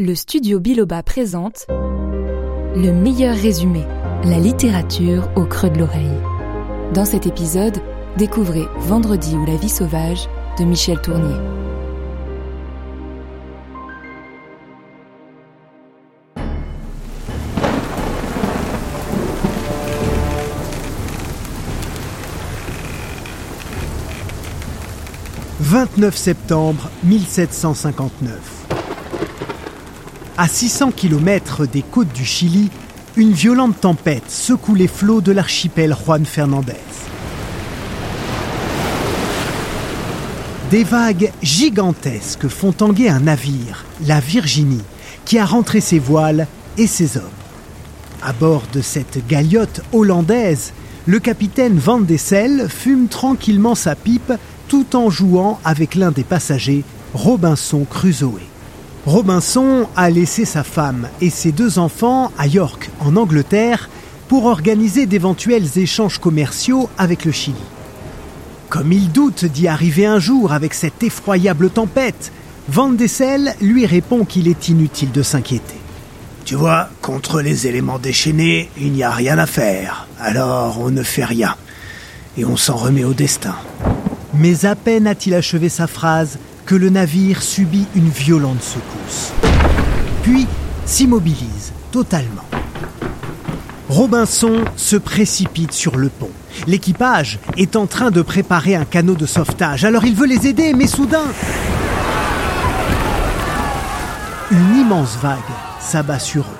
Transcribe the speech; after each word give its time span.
Le 0.00 0.14
studio 0.14 0.60
Biloba 0.60 1.02
présente 1.02 1.66
Le 1.68 2.92
meilleur 2.92 3.34
résumé, 3.34 3.82
la 4.22 4.38
littérature 4.38 5.28
au 5.34 5.44
creux 5.44 5.70
de 5.70 5.78
l'oreille. 5.80 6.06
Dans 6.94 7.04
cet 7.04 7.26
épisode, 7.26 7.78
découvrez 8.16 8.66
Vendredi 8.76 9.34
ou 9.34 9.44
la 9.44 9.56
vie 9.56 9.68
sauvage 9.68 10.28
de 10.56 10.64
Michel 10.64 11.02
Tournier. 11.02 11.34
«29 25.60 26.16
septembre 26.16 26.88
1759. 27.02 28.57
À 30.40 30.46
600 30.46 30.92
km 30.92 31.66
des 31.66 31.82
côtes 31.82 32.12
du 32.12 32.24
Chili, 32.24 32.70
une 33.16 33.32
violente 33.32 33.80
tempête 33.80 34.30
secoue 34.30 34.76
les 34.76 34.86
flots 34.86 35.20
de 35.20 35.32
l'archipel 35.32 35.96
Juan 35.96 36.24
Fernandez. 36.24 36.74
Des 40.70 40.84
vagues 40.84 41.32
gigantesques 41.42 42.46
font 42.46 42.70
tanguer 42.70 43.08
un 43.08 43.18
navire, 43.18 43.84
la 44.06 44.20
Virginie, 44.20 44.84
qui 45.24 45.40
a 45.40 45.44
rentré 45.44 45.80
ses 45.80 45.98
voiles 45.98 46.46
et 46.76 46.86
ses 46.86 47.16
hommes. 47.16 47.24
À 48.22 48.32
bord 48.32 48.62
de 48.72 48.80
cette 48.80 49.26
galiote 49.26 49.80
hollandaise, 49.92 50.72
le 51.06 51.18
capitaine 51.18 51.80
Van 51.80 51.98
Dessel 51.98 52.68
fume 52.68 53.08
tranquillement 53.08 53.74
sa 53.74 53.96
pipe 53.96 54.34
tout 54.68 54.94
en 54.94 55.10
jouant 55.10 55.58
avec 55.64 55.96
l'un 55.96 56.12
des 56.12 56.22
passagers, 56.22 56.84
Robinson 57.12 57.84
Crusoe. 57.90 58.38
Robinson 59.08 59.88
a 59.96 60.10
laissé 60.10 60.44
sa 60.44 60.62
femme 60.62 61.08
et 61.22 61.30
ses 61.30 61.50
deux 61.50 61.78
enfants 61.78 62.30
à 62.36 62.46
York, 62.46 62.90
en 63.00 63.16
Angleterre, 63.16 63.88
pour 64.28 64.44
organiser 64.44 65.06
d'éventuels 65.06 65.78
échanges 65.78 66.18
commerciaux 66.18 66.90
avec 66.98 67.24
le 67.24 67.32
Chili. 67.32 67.56
Comme 68.68 68.92
il 68.92 69.10
doute 69.10 69.46
d'y 69.46 69.66
arriver 69.66 70.04
un 70.04 70.18
jour 70.18 70.52
avec 70.52 70.74
cette 70.74 71.02
effroyable 71.02 71.70
tempête, 71.70 72.32
Van 72.68 72.90
Dessel 72.90 73.54
lui 73.62 73.86
répond 73.86 74.26
qu'il 74.26 74.46
est 74.46 74.68
inutile 74.68 75.10
de 75.10 75.22
s'inquiéter. 75.22 75.80
Tu 76.44 76.54
vois, 76.54 76.90
contre 77.00 77.40
les 77.40 77.66
éléments 77.66 77.98
déchaînés, 77.98 78.68
il 78.76 78.92
n'y 78.92 79.04
a 79.04 79.10
rien 79.10 79.38
à 79.38 79.46
faire. 79.46 80.06
Alors 80.20 80.80
on 80.82 80.90
ne 80.90 81.02
fait 81.02 81.24
rien. 81.24 81.54
Et 82.36 82.44
on 82.44 82.58
s'en 82.58 82.76
remet 82.76 83.04
au 83.04 83.14
destin. 83.14 83.56
Mais 84.34 84.66
à 84.66 84.76
peine 84.76 85.06
a-t-il 85.06 85.34
achevé 85.34 85.70
sa 85.70 85.86
phrase 85.86 86.38
que 86.68 86.74
le 86.74 86.90
navire 86.90 87.40
subit 87.40 87.86
une 87.94 88.10
violente 88.10 88.62
secousse. 88.62 89.32
Puis 90.22 90.46
s'immobilise 90.84 91.72
totalement. 91.90 92.44
Robinson 93.88 94.66
se 94.76 94.96
précipite 94.96 95.72
sur 95.72 95.96
le 95.96 96.10
pont. 96.10 96.28
L'équipage 96.66 97.38
est 97.56 97.74
en 97.74 97.86
train 97.86 98.10
de 98.10 98.20
préparer 98.20 98.74
un 98.74 98.84
canot 98.84 99.14
de 99.14 99.24
sauvetage, 99.24 99.86
alors 99.86 100.04
il 100.04 100.14
veut 100.14 100.26
les 100.26 100.46
aider, 100.46 100.74
mais 100.74 100.86
soudain... 100.86 101.24
Une 104.50 104.76
immense 104.76 105.16
vague 105.22 105.38
s'abat 105.80 106.18
sur 106.18 106.42
eux. 106.42 106.57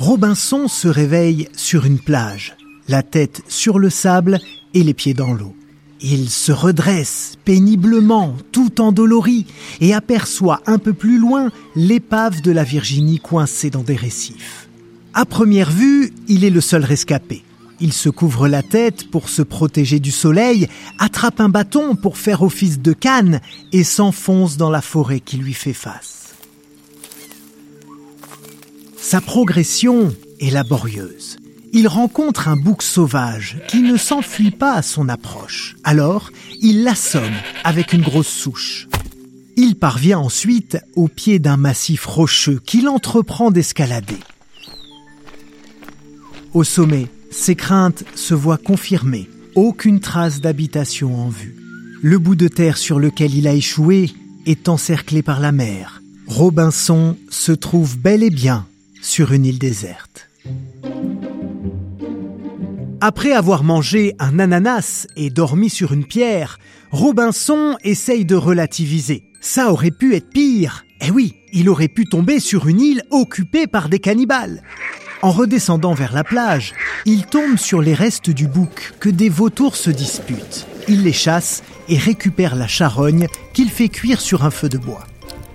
Robinson 0.00 0.66
se 0.66 0.88
réveille 0.88 1.50
sur 1.54 1.84
une 1.84 1.98
plage, 1.98 2.56
la 2.88 3.02
tête 3.02 3.42
sur 3.48 3.78
le 3.78 3.90
sable 3.90 4.38
et 4.72 4.82
les 4.82 4.94
pieds 4.94 5.12
dans 5.12 5.34
l'eau. 5.34 5.54
Il 6.00 6.30
se 6.30 6.52
redresse 6.52 7.34
péniblement, 7.44 8.34
tout 8.50 8.80
endolori, 8.80 9.44
et 9.82 9.92
aperçoit 9.92 10.62
un 10.64 10.78
peu 10.78 10.94
plus 10.94 11.18
loin 11.18 11.50
l'épave 11.76 12.40
de 12.40 12.50
la 12.50 12.64
Virginie 12.64 13.18
coincée 13.18 13.68
dans 13.68 13.82
des 13.82 13.94
récifs. 13.94 14.70
À 15.12 15.26
première 15.26 15.70
vue, 15.70 16.14
il 16.28 16.46
est 16.46 16.50
le 16.50 16.62
seul 16.62 16.82
rescapé. 16.82 17.44
Il 17.78 17.92
se 17.92 18.08
couvre 18.08 18.48
la 18.48 18.62
tête 18.62 19.10
pour 19.10 19.28
se 19.28 19.42
protéger 19.42 20.00
du 20.00 20.12
soleil, 20.12 20.68
attrape 20.98 21.40
un 21.40 21.50
bâton 21.50 21.94
pour 21.94 22.16
faire 22.16 22.40
office 22.40 22.80
de 22.80 22.94
canne 22.94 23.42
et 23.72 23.84
s'enfonce 23.84 24.56
dans 24.56 24.70
la 24.70 24.80
forêt 24.80 25.20
qui 25.20 25.36
lui 25.36 25.52
fait 25.52 25.74
face. 25.74 26.19
Sa 29.02 29.22
progression 29.22 30.14
est 30.40 30.50
laborieuse. 30.50 31.38
Il 31.72 31.88
rencontre 31.88 32.48
un 32.48 32.56
bouc 32.56 32.82
sauvage 32.82 33.58
qui 33.66 33.80
ne 33.80 33.96
s'enfuit 33.96 34.50
pas 34.50 34.74
à 34.74 34.82
son 34.82 35.08
approche. 35.08 35.74
Alors, 35.84 36.30
il 36.60 36.84
l'assomme 36.84 37.22
avec 37.64 37.94
une 37.94 38.02
grosse 38.02 38.28
souche. 38.28 38.88
Il 39.56 39.76
parvient 39.76 40.18
ensuite 40.18 40.78
au 40.96 41.08
pied 41.08 41.38
d'un 41.38 41.56
massif 41.56 42.04
rocheux 42.04 42.60
qu'il 42.64 42.88
entreprend 42.88 43.50
d'escalader. 43.50 44.18
Au 46.52 46.62
sommet, 46.62 47.06
ses 47.30 47.56
craintes 47.56 48.04
se 48.14 48.34
voient 48.34 48.58
confirmées. 48.58 49.30
Aucune 49.54 50.00
trace 50.00 50.40
d'habitation 50.40 51.18
en 51.18 51.30
vue. 51.30 51.56
Le 52.02 52.18
bout 52.18 52.36
de 52.36 52.48
terre 52.48 52.76
sur 52.76 53.00
lequel 53.00 53.34
il 53.34 53.48
a 53.48 53.54
échoué 53.54 54.12
est 54.46 54.68
encerclé 54.68 55.22
par 55.22 55.40
la 55.40 55.52
mer. 55.52 56.02
Robinson 56.26 57.16
se 57.28 57.52
trouve 57.52 57.98
bel 57.98 58.22
et 58.22 58.30
bien 58.30 58.66
sur 59.02 59.32
une 59.32 59.46
île 59.46 59.58
déserte. 59.58 60.28
Après 63.00 63.32
avoir 63.32 63.64
mangé 63.64 64.14
un 64.18 64.38
ananas 64.38 65.06
et 65.16 65.30
dormi 65.30 65.70
sur 65.70 65.92
une 65.92 66.04
pierre, 66.04 66.58
Robinson 66.90 67.76
essaye 67.82 68.24
de 68.26 68.34
relativiser. 68.34 69.24
Ça 69.40 69.72
aurait 69.72 69.90
pu 69.90 70.14
être 70.14 70.28
pire. 70.28 70.84
Eh 71.00 71.10
oui, 71.10 71.34
il 71.52 71.70
aurait 71.70 71.88
pu 71.88 72.04
tomber 72.04 72.40
sur 72.40 72.68
une 72.68 72.80
île 72.80 73.02
occupée 73.10 73.66
par 73.66 73.88
des 73.88 74.00
cannibales. 74.00 74.62
En 75.22 75.30
redescendant 75.30 75.94
vers 75.94 76.12
la 76.12 76.24
plage, 76.24 76.74
il 77.06 77.24
tombe 77.24 77.56
sur 77.56 77.80
les 77.80 77.94
restes 77.94 78.30
du 78.30 78.46
bouc 78.46 78.92
que 79.00 79.08
des 79.08 79.30
vautours 79.30 79.76
se 79.76 79.90
disputent. 79.90 80.66
Il 80.88 81.04
les 81.04 81.12
chasse 81.12 81.62
et 81.88 81.96
récupère 81.96 82.54
la 82.54 82.66
charogne 82.66 83.28
qu'il 83.54 83.70
fait 83.70 83.88
cuire 83.88 84.20
sur 84.20 84.44
un 84.44 84.50
feu 84.50 84.68
de 84.68 84.78
bois. 84.78 85.06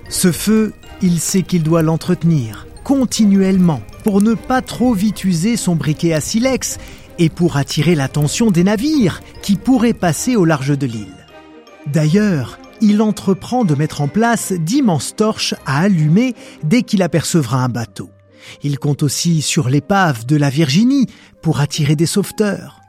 Ce 0.09 0.31
feu, 0.31 0.73
il 1.01 1.19
sait 1.19 1.43
qu'il 1.43 1.61
doit 1.61 1.81
l'entretenir 1.83 2.65
continuellement 2.85 3.81
pour 4.03 4.21
ne 4.21 4.35
pas 4.35 4.61
trop 4.61 4.93
vite 4.93 5.25
user 5.25 5.57
son 5.57 5.75
briquet 5.75 6.13
à 6.13 6.21
silex 6.21 6.77
et 7.17 7.29
pour 7.29 7.57
attirer 7.57 7.95
l'attention 7.95 8.51
des 8.51 8.63
navires 8.63 9.21
qui 9.41 9.55
pourraient 9.55 9.93
passer 9.93 10.35
au 10.35 10.45
large 10.45 10.77
de 10.77 10.85
l'île. 10.85 11.25
D'ailleurs, 11.87 12.59
il 12.81 13.01
entreprend 13.01 13.65
de 13.65 13.73
mettre 13.73 14.01
en 14.01 14.07
place 14.07 14.53
d'immenses 14.53 15.15
torches 15.15 15.55
à 15.65 15.79
allumer 15.79 16.35
dès 16.63 16.83
qu'il 16.83 17.01
apercevra 17.01 17.63
un 17.63 17.69
bateau. 17.69 18.11
Il 18.61 18.77
compte 18.77 19.01
aussi 19.01 19.41
sur 19.41 19.67
l'épave 19.67 20.27
de 20.27 20.35
la 20.35 20.51
Virginie 20.51 21.07
pour 21.41 21.61
attirer 21.61 21.95
des 21.95 22.05
sauveteurs. 22.05 22.81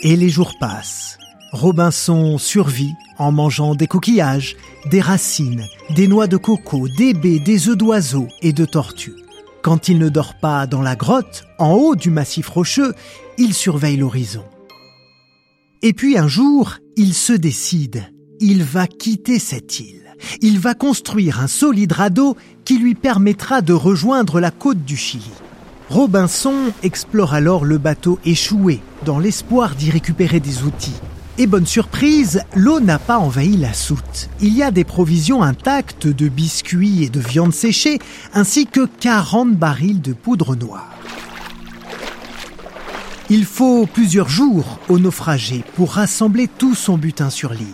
Et 0.00 0.14
les 0.14 0.28
jours 0.28 0.54
passent. 0.60 1.18
Robinson 1.52 2.38
survit 2.38 2.94
en 3.18 3.30
mangeant 3.30 3.74
des 3.74 3.86
coquillages, 3.86 4.56
des 4.90 5.02
racines, 5.02 5.66
des 5.94 6.08
noix 6.08 6.26
de 6.26 6.38
coco, 6.38 6.88
des 6.88 7.12
baies, 7.12 7.40
des 7.40 7.68
œufs 7.68 7.76
d'oiseaux 7.76 8.28
et 8.40 8.54
de 8.54 8.64
tortues. 8.64 9.16
Quand 9.60 9.88
il 9.88 9.98
ne 9.98 10.08
dort 10.08 10.34
pas 10.40 10.66
dans 10.66 10.80
la 10.80 10.96
grotte, 10.96 11.44
en 11.58 11.74
haut 11.74 11.94
du 11.94 12.10
massif 12.10 12.48
rocheux, 12.48 12.94
il 13.36 13.52
surveille 13.52 13.98
l'horizon. 13.98 14.44
Et 15.82 15.92
puis 15.92 16.16
un 16.16 16.26
jour, 16.26 16.78
il 16.96 17.12
se 17.12 17.34
décide. 17.34 18.02
Il 18.40 18.64
va 18.64 18.86
quitter 18.86 19.38
cette 19.38 19.78
île. 19.78 20.16
Il 20.40 20.58
va 20.58 20.72
construire 20.74 21.40
un 21.40 21.48
solide 21.48 21.92
radeau 21.92 22.34
qui 22.64 22.78
lui 22.78 22.94
permettra 22.94 23.60
de 23.60 23.74
rejoindre 23.74 24.40
la 24.40 24.50
côte 24.50 24.84
du 24.84 24.96
Chili. 24.96 25.30
Robinson 25.90 26.72
explore 26.82 27.34
alors 27.34 27.66
le 27.66 27.76
bateau 27.76 28.18
échoué 28.24 28.80
dans 29.04 29.18
l'espoir 29.18 29.74
d'y 29.74 29.90
récupérer 29.90 30.40
des 30.40 30.62
outils. 30.62 31.00
Et 31.38 31.46
bonne 31.46 31.66
surprise, 31.66 32.42
l'eau 32.54 32.78
n'a 32.78 32.98
pas 32.98 33.18
envahi 33.18 33.56
la 33.56 33.72
soute. 33.72 34.28
Il 34.42 34.54
y 34.54 34.62
a 34.62 34.70
des 34.70 34.84
provisions 34.84 35.42
intactes 35.42 36.06
de 36.06 36.28
biscuits 36.28 37.04
et 37.04 37.08
de 37.08 37.20
viande 37.20 37.54
séchée, 37.54 38.00
ainsi 38.34 38.66
que 38.66 38.84
40 38.84 39.56
barils 39.56 40.02
de 40.02 40.12
poudre 40.12 40.54
noire. 40.56 40.90
Il 43.30 43.46
faut 43.46 43.86
plusieurs 43.86 44.28
jours 44.28 44.78
au 44.90 44.98
naufragé 44.98 45.64
pour 45.74 45.92
rassembler 45.92 46.48
tout 46.48 46.74
son 46.74 46.98
butin 46.98 47.30
sur 47.30 47.54
l'île. 47.54 47.66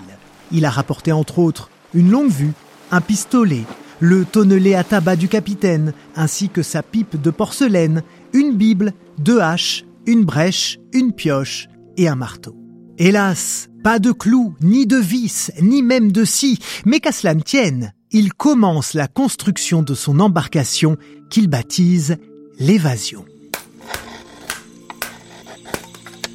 Il 0.53 0.65
a 0.65 0.71
rapporté 0.71 1.11
entre 1.11 1.41
autres 1.41 1.69
une 1.95 2.13
longue 2.13 2.31
vue, 2.31 2.53
un 2.93 3.01
pistolet, 3.01 3.65
le 3.99 4.25
tonnelet 4.25 4.77
à 4.77 4.85
tabac 4.85 5.17
du 5.17 5.27
capitaine, 5.27 5.95
ainsi 6.15 6.49
que 6.49 6.63
sa 6.63 6.85
pipe 6.85 7.21
de 7.21 7.31
porcelaine, 7.31 8.05
une 8.33 8.55
bible, 8.55 8.93
deux 9.19 9.41
haches, 9.41 9.85
une 10.07 10.25
brèche, 10.25 10.79
une 10.93 11.13
pioche 11.13 11.67
et 11.97 12.07
un 12.07 12.15
marteau. 12.15 12.68
Hélas, 13.01 13.69
pas 13.85 14.01
de 14.01 14.11
clous, 14.11 14.57
ni 14.61 14.85
de 14.85 14.97
vis, 14.97 15.53
ni 15.63 15.83
même 15.83 16.11
de 16.11 16.25
scie, 16.25 16.59
mais 16.85 16.99
qu'à 16.99 17.13
cela 17.13 17.33
ne 17.35 17.43
tienne, 17.43 17.93
il 18.11 18.33
commence 18.33 18.93
la 18.93 19.07
construction 19.07 19.83
de 19.83 19.95
son 19.95 20.19
embarcation 20.19 20.97
qu'il 21.31 21.47
baptise 21.47 22.17
l'évasion. 22.59 23.25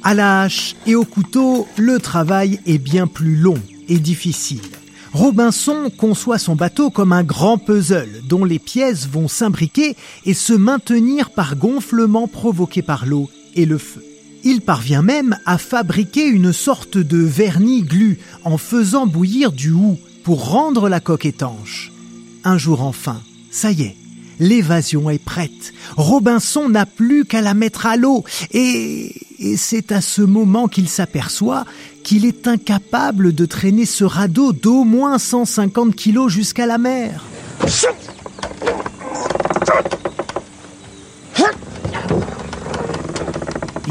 À 0.02 0.14
la 0.14 0.40
hache 0.40 0.74
et 0.86 0.94
au 0.94 1.04
couteau, 1.04 1.68
le 1.76 1.98
travail 1.98 2.60
est 2.64 2.78
bien 2.78 3.06
plus 3.06 3.36
long 3.36 3.60
et 3.90 3.98
difficile. 3.98 4.62
Robinson 5.12 5.90
conçoit 5.98 6.38
son 6.38 6.56
bateau 6.56 6.88
comme 6.88 7.12
un 7.12 7.24
grand 7.24 7.58
puzzle 7.58 8.22
dont 8.26 8.46
les 8.46 8.58
pièces 8.58 9.06
vont 9.06 9.28
s'imbriquer 9.28 9.96
et 10.24 10.32
se 10.32 10.54
maintenir 10.54 11.28
par 11.28 11.56
gonflement 11.56 12.26
provoqué 12.26 12.80
par 12.80 13.04
l'eau 13.04 13.28
et 13.54 13.66
le 13.66 13.76
feu. 13.76 14.02
Il 14.44 14.60
parvient 14.60 15.02
même 15.02 15.38
à 15.46 15.56
fabriquer 15.56 16.26
une 16.26 16.52
sorte 16.52 16.98
de 16.98 17.18
vernis 17.18 17.82
glu 17.82 18.18
en 18.44 18.58
faisant 18.58 19.06
bouillir 19.06 19.52
du 19.52 19.70
hou 19.70 19.98
pour 20.22 20.50
rendre 20.50 20.90
la 20.90 21.00
coque 21.00 21.24
étanche. 21.24 21.92
Un 22.44 22.58
jour 22.58 22.82
enfin, 22.82 23.22
ça 23.50 23.70
y 23.70 23.82
est, 23.82 23.96
l'évasion 24.38 25.08
est 25.08 25.22
prête. 25.22 25.72
Robinson 25.96 26.68
n'a 26.68 26.84
plus 26.84 27.24
qu'à 27.24 27.40
la 27.40 27.54
mettre 27.54 27.86
à 27.86 27.96
l'eau 27.96 28.22
et, 28.52 29.14
et 29.38 29.56
c'est 29.56 29.92
à 29.92 30.02
ce 30.02 30.20
moment 30.20 30.68
qu'il 30.68 30.90
s'aperçoit 30.90 31.64
qu'il 32.02 32.26
est 32.26 32.46
incapable 32.46 33.34
de 33.34 33.46
traîner 33.46 33.86
ce 33.86 34.04
radeau 34.04 34.52
d'au 34.52 34.84
moins 34.84 35.18
150 35.18 35.94
kilos 35.94 36.30
jusqu'à 36.30 36.66
la 36.66 36.76
mer. 36.76 37.24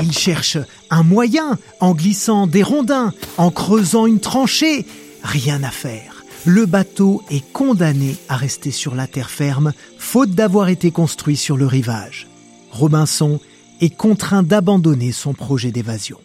Il 0.06 0.12
cherche 0.12 0.58
un 0.90 1.02
moyen 1.02 1.58
en 1.80 1.94
glissant 1.94 2.46
des 2.46 2.62
rondins, 2.62 3.14
en 3.38 3.52
creusant 3.52 4.06
une 4.06 4.20
tranchée. 4.20 4.86
Rien 5.24 5.64
à 5.64 5.70
faire. 5.70 6.26
Le 6.46 6.66
bateau 6.66 7.24
est 7.32 7.54
condamné 7.54 8.18
à 8.28 8.36
rester 8.36 8.72
sur 8.72 8.96
la 8.96 9.08
terre 9.08 9.30
ferme, 9.30 9.72
faute 9.98 10.32
d'avoir 10.32 10.68
été 10.68 10.92
construit 10.92 11.38
sur 11.38 11.56
le 11.56 11.68
rivage. 11.68 12.28
Robinson 12.72 13.40
est 13.80 13.96
contraint 13.96 14.44
d'abandonner 14.44 15.14
son 15.14 15.34
projet 15.34 15.72
d'évasion. 15.72 16.18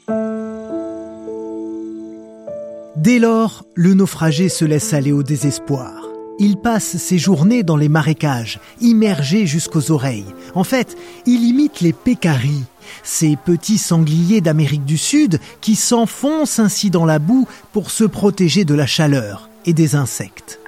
Dès 2.96 3.20
lors, 3.20 3.64
le 3.74 3.94
naufragé 3.94 4.48
se 4.48 4.64
laisse 4.64 4.92
aller 4.92 5.12
au 5.12 5.22
désespoir. 5.22 6.08
Il 6.40 6.56
passe 6.56 6.96
ses 6.96 7.18
journées 7.18 7.62
dans 7.62 7.76
les 7.76 7.88
marécages, 7.88 8.58
immergé 8.80 9.46
jusqu'aux 9.46 9.92
oreilles. 9.92 10.26
En 10.56 10.64
fait, 10.64 10.96
il 11.26 11.44
imite 11.44 11.80
les 11.80 11.92
pécaris, 11.92 12.64
ces 13.02 13.36
petits 13.36 13.78
sangliers 13.78 14.40
d'Amérique 14.40 14.84
du 14.84 14.98
Sud 14.98 15.40
qui 15.60 15.76
s'enfoncent 15.76 16.58
ainsi 16.58 16.90
dans 16.90 17.06
la 17.06 17.18
boue 17.18 17.46
pour 17.72 17.90
se 17.90 18.04
protéger 18.04 18.64
de 18.64 18.74
la 18.74 18.86
chaleur 18.86 19.48
et 19.66 19.72
des 19.72 19.94
insectes. 19.94 20.60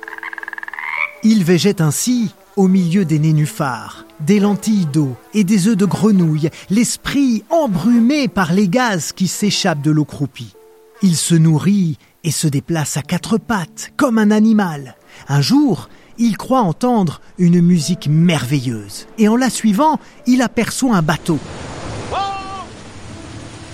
Il 1.22 1.44
végète 1.44 1.80
ainsi 1.80 2.34
au 2.56 2.68
milieu 2.68 3.04
des 3.04 3.18
nénuphars, 3.18 4.04
des 4.20 4.40
lentilles 4.40 4.86
d'eau 4.86 5.16
et 5.34 5.44
des 5.44 5.68
œufs 5.68 5.76
de 5.76 5.86
grenouille, 5.86 6.50
l'esprit 6.68 7.44
embrumé 7.50 8.28
par 8.28 8.52
les 8.52 8.68
gaz 8.68 9.12
qui 9.12 9.28
s'échappent 9.28 9.82
de 9.82 9.90
l'eau 9.90 10.04
croupie. 10.04 10.54
Il 11.02 11.16
se 11.16 11.34
nourrit 11.34 11.96
et 12.24 12.30
se 12.30 12.48
déplace 12.48 12.96
à 12.96 13.02
quatre 13.02 13.38
pattes, 13.38 13.92
comme 13.96 14.18
un 14.18 14.30
animal. 14.30 14.96
Un 15.28 15.40
jour, 15.40 15.88
il 16.18 16.36
croit 16.36 16.60
entendre 16.60 17.20
une 17.38 17.62
musique 17.62 18.08
merveilleuse, 18.08 19.06
et 19.16 19.28
en 19.28 19.36
la 19.36 19.48
suivant, 19.48 19.98
il 20.26 20.42
aperçoit 20.42 20.94
un 20.94 21.02
bateau. 21.02 21.38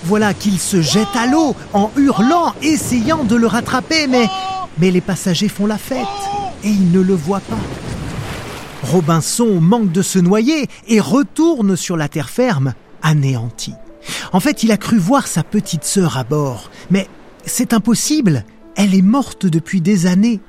Voilà 0.07 0.33
qu'il 0.33 0.57
se 0.57 0.81
jette 0.81 1.17
à 1.17 1.27
l'eau 1.27 1.53
en 1.73 1.91
hurlant, 1.97 2.53
essayant 2.61 3.25
de 3.25 3.35
le 3.35 3.45
rattraper, 3.45 4.07
mais, 4.07 4.29
mais 4.77 4.89
les 4.89 5.01
passagers 5.01 5.49
font 5.49 5.65
la 5.65 5.77
fête, 5.77 6.07
et 6.63 6.69
ils 6.69 6.93
ne 6.93 7.01
le 7.01 7.13
voient 7.13 7.41
pas. 7.41 7.57
Robinson 8.83 9.59
manque 9.59 9.91
de 9.91 10.01
se 10.01 10.17
noyer 10.17 10.69
et 10.87 11.01
retourne 11.01 11.75
sur 11.75 11.97
la 11.97 12.07
terre 12.07 12.29
ferme, 12.29 12.73
anéanti. 13.01 13.73
En 14.31 14.39
fait, 14.39 14.63
il 14.63 14.71
a 14.71 14.77
cru 14.77 14.97
voir 14.97 15.27
sa 15.27 15.43
petite 15.43 15.83
sœur 15.83 16.17
à 16.17 16.23
bord, 16.23 16.71
mais 16.89 17.09
c'est 17.45 17.73
impossible, 17.73 18.45
elle 18.77 18.95
est 18.95 19.01
morte 19.01 19.45
depuis 19.45 19.81
des 19.81 20.05
années. 20.05 20.39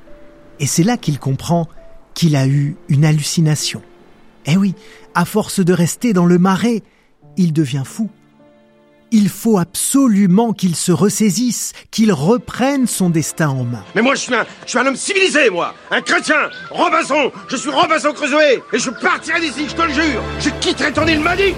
Et 0.61 0.67
c'est 0.67 0.83
là 0.83 0.95
qu'il 0.95 1.19
comprend 1.19 1.67
qu'il 2.13 2.37
a 2.37 2.47
eu 2.47 2.77
une 2.87 3.03
hallucination. 3.03 3.81
Eh 4.45 4.55
oui, 4.55 4.73
à 5.15 5.25
force 5.25 5.59
de 5.59 5.73
rester 5.73 6.13
dans 6.13 6.25
le 6.25 6.37
marais, 6.37 6.81
il 7.35 7.51
devient 7.51 7.83
fou. 7.83 8.09
Il 9.11 9.29
faut 9.29 9.57
absolument 9.57 10.53
qu'il 10.53 10.75
se 10.75 10.91
ressaisisse, 10.91 11.73
qu'il 11.89 12.13
reprenne 12.13 12.85
son 12.85 13.09
destin 13.09 13.49
en 13.49 13.63
main. 13.63 13.83
Mais 13.95 14.01
moi, 14.03 14.13
je 14.13 14.21
suis 14.21 14.35
un, 14.35 14.45
je 14.65 14.69
suis 14.69 14.79
un 14.79 14.85
homme 14.85 14.95
civilisé, 14.95 15.49
moi. 15.49 15.73
Un 15.89 16.01
chrétien. 16.01 16.49
Robinson. 16.69 17.31
Je 17.47 17.55
suis 17.55 17.71
Robinson 17.71 18.13
Crusoe. 18.13 18.61
Et 18.71 18.77
je 18.77 18.91
partirai 18.91 19.39
d'ici, 19.39 19.67
je 19.67 19.75
te 19.75 19.81
le 19.81 19.93
jure. 19.93 20.21
Je 20.39 20.49
quitterai 20.61 20.93
ton 20.93 21.07
île 21.07 21.21
maudite. 21.21 21.55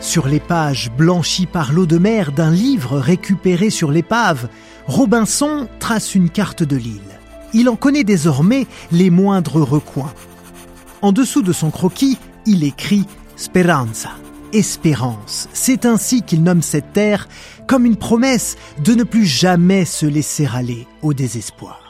Sur 0.00 0.28
les 0.28 0.40
pages 0.40 0.90
blanchies 0.90 1.46
par 1.46 1.72
l'eau 1.72 1.86
de 1.86 1.96
mer 1.96 2.30
d'un 2.32 2.50
livre 2.50 2.98
récupéré 2.98 3.70
sur 3.70 3.90
l'épave, 3.90 4.48
Robinson 4.86 5.66
trace 5.78 6.14
une 6.14 6.28
carte 6.28 6.62
de 6.62 6.76
l'île. 6.76 7.00
Il 7.54 7.70
en 7.70 7.76
connaît 7.76 8.04
désormais 8.04 8.66
les 8.92 9.08
moindres 9.08 9.62
recoins. 9.62 10.12
En 11.00 11.12
dessous 11.12 11.40
de 11.40 11.52
son 11.52 11.70
croquis, 11.70 12.18
il 12.44 12.64
écrit 12.64 13.06
Speranza, 13.36 14.10
espérance. 14.54 15.48
C'est 15.52 15.84
ainsi 15.84 16.22
qu'il 16.22 16.42
nomme 16.42 16.62
cette 16.62 16.92
terre 16.92 17.28
comme 17.66 17.84
une 17.84 17.96
promesse 17.96 18.56
de 18.82 18.94
ne 18.94 19.04
plus 19.04 19.26
jamais 19.26 19.84
se 19.84 20.06
laisser 20.06 20.48
aller 20.52 20.86
au 21.02 21.12
désespoir. 21.12 21.80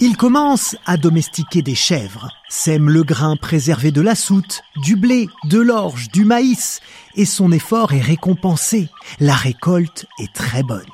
Il 0.00 0.16
commence 0.16 0.76
à 0.86 0.96
domestiquer 0.96 1.60
des 1.60 1.74
chèvres, 1.74 2.28
sème 2.48 2.88
le 2.88 3.02
grain 3.02 3.34
préservé 3.34 3.90
de 3.90 4.00
la 4.00 4.14
soute, 4.14 4.62
du 4.76 4.94
blé, 4.94 5.26
de 5.44 5.58
l'orge, 5.58 6.08
du 6.12 6.24
maïs, 6.24 6.80
et 7.16 7.24
son 7.24 7.50
effort 7.50 7.92
est 7.92 8.00
récompensé. 8.00 8.88
La 9.18 9.34
récolte 9.34 10.06
est 10.20 10.32
très 10.32 10.62
bonne. 10.62 10.86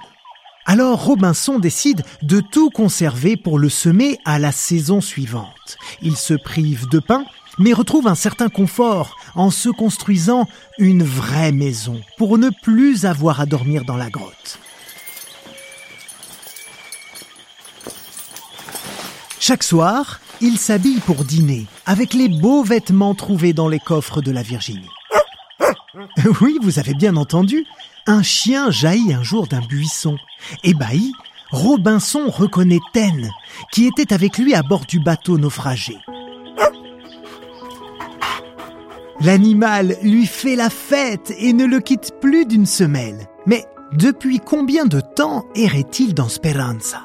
Alors 0.66 1.04
Robinson 1.04 1.58
décide 1.58 2.02
de 2.22 2.40
tout 2.40 2.70
conserver 2.70 3.36
pour 3.36 3.58
le 3.58 3.68
semer 3.68 4.18
à 4.24 4.38
la 4.38 4.50
saison 4.50 5.02
suivante. 5.02 5.76
Il 6.00 6.16
se 6.16 6.32
prive 6.32 6.88
de 6.88 7.00
pain, 7.00 7.26
mais 7.58 7.74
retrouve 7.74 8.08
un 8.08 8.14
certain 8.14 8.48
confort 8.48 9.14
en 9.34 9.50
se 9.50 9.68
construisant 9.68 10.48
une 10.78 11.02
vraie 11.02 11.52
maison 11.52 12.00
pour 12.16 12.38
ne 12.38 12.48
plus 12.62 13.04
avoir 13.04 13.40
à 13.40 13.46
dormir 13.46 13.84
dans 13.84 13.96
la 13.96 14.08
grotte. 14.08 14.58
Chaque 19.38 19.62
soir, 19.62 20.20
il 20.40 20.56
s'habille 20.56 21.00
pour 21.00 21.24
dîner 21.24 21.66
avec 21.84 22.14
les 22.14 22.30
beaux 22.30 22.64
vêtements 22.64 23.14
trouvés 23.14 23.52
dans 23.52 23.68
les 23.68 23.80
coffres 23.80 24.22
de 24.22 24.30
la 24.30 24.42
Virginie. 24.42 24.88
Oui, 26.40 26.58
vous 26.62 26.78
avez 26.78 26.94
bien 26.94 27.16
entendu, 27.16 27.64
un 28.06 28.22
chien 28.22 28.70
jaillit 28.70 29.14
un 29.14 29.22
jour 29.22 29.46
d'un 29.46 29.60
buisson. 29.60 30.16
Ébahi, 30.62 31.12
Robinson 31.50 32.28
reconnaît 32.28 32.80
Ten, 32.92 33.30
qui 33.72 33.86
était 33.86 34.12
avec 34.12 34.38
lui 34.38 34.54
à 34.54 34.62
bord 34.62 34.86
du 34.86 35.00
bateau 35.00 35.38
naufragé. 35.38 35.96
L'animal 39.20 39.96
lui 40.02 40.26
fait 40.26 40.56
la 40.56 40.70
fête 40.70 41.32
et 41.38 41.52
ne 41.52 41.64
le 41.64 41.80
quitte 41.80 42.12
plus 42.20 42.46
d'une 42.46 42.66
semelle. 42.66 43.26
Mais 43.46 43.64
depuis 43.92 44.40
combien 44.40 44.86
de 44.86 45.00
temps 45.00 45.44
errait-il 45.54 46.14
dans 46.14 46.28
Speranza? 46.28 47.02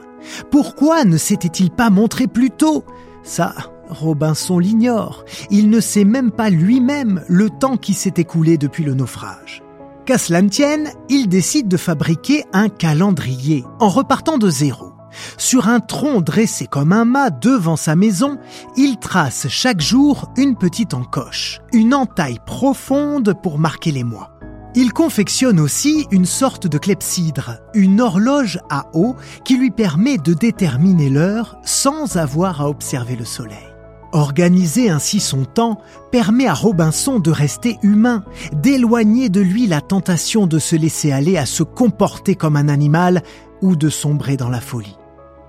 Pourquoi 0.51 1.05
ne 1.05 1.17
s'était-il 1.17 1.69
pas 1.71 1.89
montré 1.89 2.27
plus 2.27 2.49
tôt? 2.49 2.83
Ça, 3.23 3.53
Robinson 3.89 4.59
l'ignore. 4.59 5.25
Il 5.49 5.69
ne 5.69 5.79
sait 5.79 6.05
même 6.05 6.31
pas 6.31 6.49
lui-même 6.49 7.23
le 7.27 7.49
temps 7.49 7.77
qui 7.77 7.93
s'est 7.93 8.13
écoulé 8.17 8.57
depuis 8.57 8.83
le 8.83 8.93
naufrage. 8.93 9.63
Qu'à 10.05 10.17
cela 10.17 10.41
ne 10.41 10.49
tienne, 10.49 10.89
il 11.09 11.27
décide 11.27 11.67
de 11.67 11.77
fabriquer 11.77 12.43
un 12.53 12.69
calendrier 12.69 13.63
en 13.79 13.89
repartant 13.89 14.37
de 14.37 14.49
zéro. 14.49 14.93
Sur 15.37 15.67
un 15.67 15.79
tronc 15.79 16.21
dressé 16.21 16.67
comme 16.67 16.93
un 16.93 17.05
mât 17.05 17.29
devant 17.29 17.75
sa 17.75 17.95
maison, 17.95 18.37
il 18.77 18.97
trace 18.97 19.47
chaque 19.49 19.81
jour 19.81 20.31
une 20.37 20.55
petite 20.55 20.93
encoche, 20.93 21.61
une 21.73 21.93
entaille 21.93 22.39
profonde 22.45 23.33
pour 23.41 23.59
marquer 23.59 23.91
les 23.91 24.03
mois. 24.03 24.31
Il 24.75 24.93
confectionne 24.93 25.59
aussi 25.59 26.05
une 26.11 26.25
sorte 26.25 26.67
de 26.67 26.77
clepsydre, 26.77 27.57
une 27.73 28.01
horloge 28.01 28.59
à 28.69 28.85
eau 28.93 29.15
qui 29.43 29.57
lui 29.57 29.71
permet 29.71 30.17
de 30.17 30.33
déterminer 30.33 31.09
l'heure 31.09 31.57
sans 31.63 32.17
avoir 32.17 32.61
à 32.61 32.69
observer 32.69 33.15
le 33.15 33.25
soleil. 33.25 33.68
Organiser 34.11 34.89
ainsi 34.89 35.19
son 35.19 35.45
temps 35.45 35.79
permet 36.11 36.47
à 36.47 36.53
Robinson 36.53 37.19
de 37.19 37.29
rester 37.29 37.77
humain, 37.83 38.23
d'éloigner 38.53 39.29
de 39.29 39.41
lui 39.41 39.67
la 39.67 39.81
tentation 39.81 40.47
de 40.47 40.57
se 40.57 40.75
laisser 40.75 41.11
aller 41.11 41.37
à 41.37 41.45
se 41.45 41.61
comporter 41.61 42.35
comme 42.35 42.55
un 42.55 42.69
animal 42.69 43.21
ou 43.61 43.75
de 43.75 43.89
sombrer 43.89 44.35
dans 44.35 44.49
la 44.49 44.61
folie. 44.61 44.97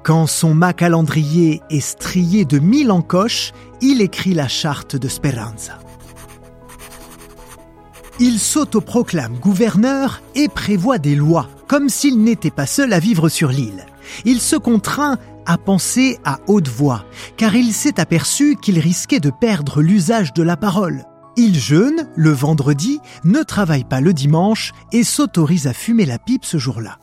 Quand 0.02 0.26
son 0.26 0.54
mât 0.54 0.72
calendrier 0.72 1.62
est 1.70 1.80
strié 1.80 2.44
de 2.44 2.58
mille 2.58 2.90
encoches, 2.90 3.52
il 3.80 4.02
écrit 4.02 4.34
la 4.34 4.48
charte 4.48 4.96
de 4.96 5.08
Speranza. 5.08 5.78
Il 8.18 8.38
s'autoproclame 8.38 9.38
gouverneur 9.38 10.20
et 10.34 10.48
prévoit 10.48 10.98
des 10.98 11.14
lois, 11.14 11.48
comme 11.66 11.88
s'il 11.88 12.22
n'était 12.22 12.50
pas 12.50 12.66
seul 12.66 12.92
à 12.92 12.98
vivre 12.98 13.30
sur 13.30 13.48
l'île. 13.48 13.86
Il 14.24 14.40
se 14.40 14.56
contraint 14.56 15.18
à 15.46 15.58
penser 15.58 16.18
à 16.24 16.38
haute 16.46 16.68
voix, 16.68 17.04
car 17.36 17.54
il 17.54 17.72
s'est 17.72 17.98
aperçu 18.00 18.56
qu'il 18.60 18.78
risquait 18.78 19.20
de 19.20 19.30
perdre 19.30 19.82
l'usage 19.82 20.32
de 20.32 20.42
la 20.42 20.56
parole. 20.56 21.04
Il 21.36 21.58
jeûne 21.58 22.08
le 22.16 22.30
vendredi, 22.30 23.00
ne 23.24 23.42
travaille 23.42 23.84
pas 23.84 24.00
le 24.00 24.12
dimanche 24.12 24.72
et 24.92 25.04
s'autorise 25.04 25.66
à 25.66 25.72
fumer 25.72 26.04
la 26.04 26.18
pipe 26.18 26.44
ce 26.44 26.58
jour-là. 26.58 26.98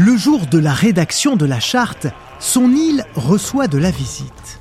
Le 0.00 0.16
jour 0.16 0.46
de 0.46 0.58
la 0.58 0.72
rédaction 0.72 1.34
de 1.34 1.44
la 1.44 1.58
charte, 1.58 2.06
son 2.38 2.72
île 2.72 3.04
reçoit 3.14 3.68
de 3.68 3.78
la 3.78 3.90
visite. 3.90 4.60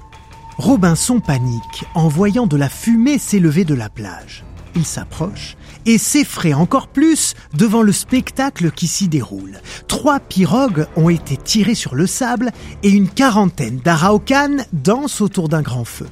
Robinson 0.58 1.20
panique 1.20 1.86
en 1.94 2.08
voyant 2.08 2.48
de 2.48 2.58
la 2.58 2.70
fumée 2.70 3.20
s'élever 3.20 3.66
de 3.66 3.76
la 3.76 3.90
plage. 3.90 4.44
Il 4.76 4.86
s'approche 4.86 5.56
et 5.86 5.98
s'effraie 5.98 6.54
encore 6.54 6.88
plus 6.88 7.34
devant 7.54 7.82
le 7.82 7.92
spectacle 7.92 8.72
qui 8.72 8.88
s'y 8.88 9.08
déroule. 9.08 9.60
Trois 9.88 10.20
pirogues 10.20 10.88
ont 10.96 11.10
été 11.10 11.38
tirées 11.38 11.76
sur 11.76 11.96
le 11.96 12.08
sable 12.08 12.52
et 12.84 12.90
une 12.90 13.10
quarantaine 13.10 13.80
d'Araucanes 13.80 14.66
dansent 14.74 15.22
autour 15.22 15.50
d'un 15.50 15.62
grand 15.62 15.86
feu. 15.86 16.08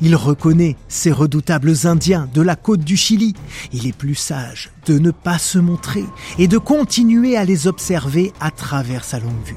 Il 0.00 0.16
reconnaît 0.16 0.76
ces 0.88 1.12
redoutables 1.12 1.74
Indiens 1.84 2.28
de 2.34 2.42
la 2.42 2.56
côte 2.56 2.80
du 2.80 2.96
Chili. 2.96 3.34
Il 3.72 3.86
est 3.86 3.96
plus 3.96 4.16
sage 4.16 4.70
de 4.86 4.98
ne 4.98 5.10
pas 5.10 5.38
se 5.38 5.58
montrer 5.58 6.04
et 6.38 6.48
de 6.48 6.58
continuer 6.58 7.36
à 7.36 7.44
les 7.44 7.66
observer 7.66 8.32
à 8.40 8.50
travers 8.50 9.04
sa 9.04 9.20
longue 9.20 9.44
vue. 9.44 9.56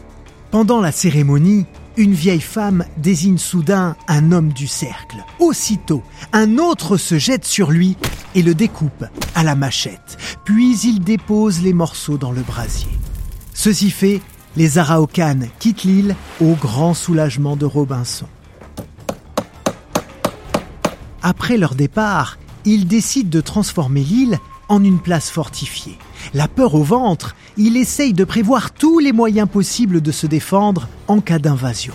Pendant 0.51 0.81
la 0.81 0.91
cérémonie, 0.91 1.65
une 1.95 2.13
vieille 2.13 2.41
femme 2.41 2.83
désigne 2.97 3.37
soudain 3.37 3.95
un 4.09 4.33
homme 4.33 4.51
du 4.51 4.67
cercle. 4.67 5.23
Aussitôt, 5.39 6.03
un 6.33 6.57
autre 6.57 6.97
se 6.97 7.17
jette 7.17 7.45
sur 7.45 7.71
lui 7.71 7.95
et 8.35 8.41
le 8.41 8.53
découpe 8.53 9.05
à 9.33 9.43
la 9.43 9.55
machette. 9.55 10.17
Puis 10.43 10.77
il 10.79 10.99
dépose 10.99 11.61
les 11.61 11.71
morceaux 11.71 12.17
dans 12.17 12.33
le 12.33 12.41
brasier. 12.41 12.91
Ceci 13.53 13.91
fait, 13.91 14.21
les 14.57 14.77
Araucanes 14.77 15.47
quittent 15.57 15.83
l'île 15.83 16.17
au 16.41 16.55
grand 16.55 16.93
soulagement 16.93 17.55
de 17.55 17.65
Robinson. 17.65 18.27
Après 21.21 21.57
leur 21.57 21.75
départ, 21.75 22.37
ils 22.65 22.87
décident 22.87 23.29
de 23.29 23.39
transformer 23.39 24.01
l'île 24.01 24.37
en 24.67 24.83
une 24.83 24.99
place 24.99 25.29
fortifiée. 25.29 25.97
La 26.33 26.47
peur 26.47 26.75
au 26.75 26.83
ventre, 26.83 27.35
il 27.57 27.75
essaye 27.75 28.13
de 28.13 28.23
prévoir 28.23 28.71
tous 28.71 28.99
les 28.99 29.11
moyens 29.11 29.49
possibles 29.49 30.01
de 30.01 30.11
se 30.11 30.27
défendre 30.27 30.87
en 31.09 31.19
cas 31.19 31.39
d'invasion. 31.39 31.93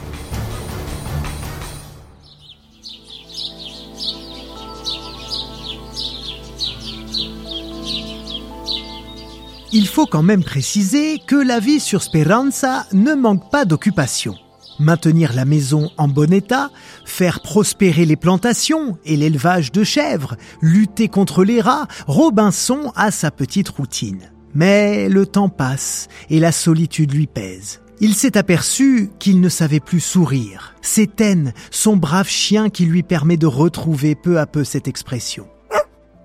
Il 9.72 9.86
faut 9.88 10.06
quand 10.06 10.22
même 10.22 10.44
préciser 10.44 11.18
que 11.18 11.36
la 11.36 11.58
vie 11.58 11.80
sur 11.80 12.02
Speranza 12.02 12.86
ne 12.92 13.14
manque 13.14 13.50
pas 13.50 13.64
d'occupation 13.64 14.36
maintenir 14.78 15.32
la 15.32 15.44
maison 15.44 15.90
en 15.96 16.08
bon 16.08 16.32
état, 16.32 16.70
faire 17.04 17.40
prospérer 17.40 18.04
les 18.04 18.16
plantations 18.16 18.98
et 19.04 19.16
l'élevage 19.16 19.72
de 19.72 19.84
chèvres, 19.84 20.36
lutter 20.60 21.08
contre 21.08 21.44
les 21.44 21.60
rats, 21.60 21.88
Robinson 22.06 22.92
a 22.94 23.10
sa 23.10 23.30
petite 23.30 23.68
routine. 23.68 24.30
Mais 24.54 25.08
le 25.08 25.26
temps 25.26 25.48
passe 25.48 26.08
et 26.30 26.40
la 26.40 26.52
solitude 26.52 27.12
lui 27.12 27.26
pèse. 27.26 27.80
Il 28.00 28.14
s'est 28.14 28.36
aperçu 28.36 29.10
qu'il 29.18 29.40
ne 29.40 29.48
savait 29.48 29.80
plus 29.80 30.00
sourire. 30.00 30.74
C'est 30.82 31.16
Ten, 31.16 31.54
son 31.70 31.96
brave 31.96 32.28
chien, 32.28 32.68
qui 32.68 32.84
lui 32.84 33.02
permet 33.02 33.38
de 33.38 33.46
retrouver 33.46 34.14
peu 34.14 34.38
à 34.38 34.46
peu 34.46 34.64
cette 34.64 34.86
expression. 34.86 35.46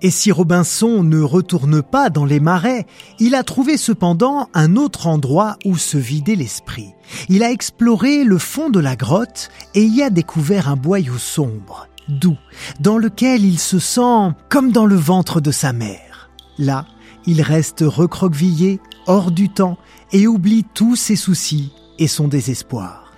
Et 0.04 0.10
si 0.10 0.32
Robinson 0.32 1.04
ne 1.04 1.22
retourne 1.22 1.80
pas 1.80 2.10
dans 2.10 2.24
les 2.24 2.40
marais, 2.40 2.86
il 3.20 3.36
a 3.36 3.44
trouvé 3.44 3.76
cependant 3.76 4.48
un 4.52 4.74
autre 4.74 5.06
endroit 5.06 5.56
où 5.64 5.76
se 5.76 5.96
vider 5.96 6.34
l'esprit. 6.34 6.92
Il 7.28 7.44
a 7.44 7.52
exploré 7.52 8.24
le 8.24 8.36
fond 8.36 8.68
de 8.68 8.80
la 8.80 8.96
grotte 8.96 9.48
et 9.74 9.84
y 9.84 10.02
a 10.02 10.10
découvert 10.10 10.68
un 10.68 10.74
boyau 10.74 11.18
sombre, 11.18 11.86
doux, 12.08 12.38
dans 12.80 12.98
lequel 12.98 13.44
il 13.44 13.60
se 13.60 13.78
sent 13.78 14.32
comme 14.48 14.72
dans 14.72 14.86
le 14.86 14.96
ventre 14.96 15.40
de 15.40 15.52
sa 15.52 15.72
mère. 15.72 16.30
Là, 16.58 16.86
il 17.24 17.40
reste 17.40 17.84
recroquevillé, 17.86 18.80
hors 19.06 19.30
du 19.30 19.48
temps, 19.50 19.78
et 20.10 20.26
oublie 20.26 20.64
tous 20.74 20.96
ses 20.96 21.16
soucis 21.16 21.72
et 22.00 22.08
son 22.08 22.26
désespoir. 22.26 23.12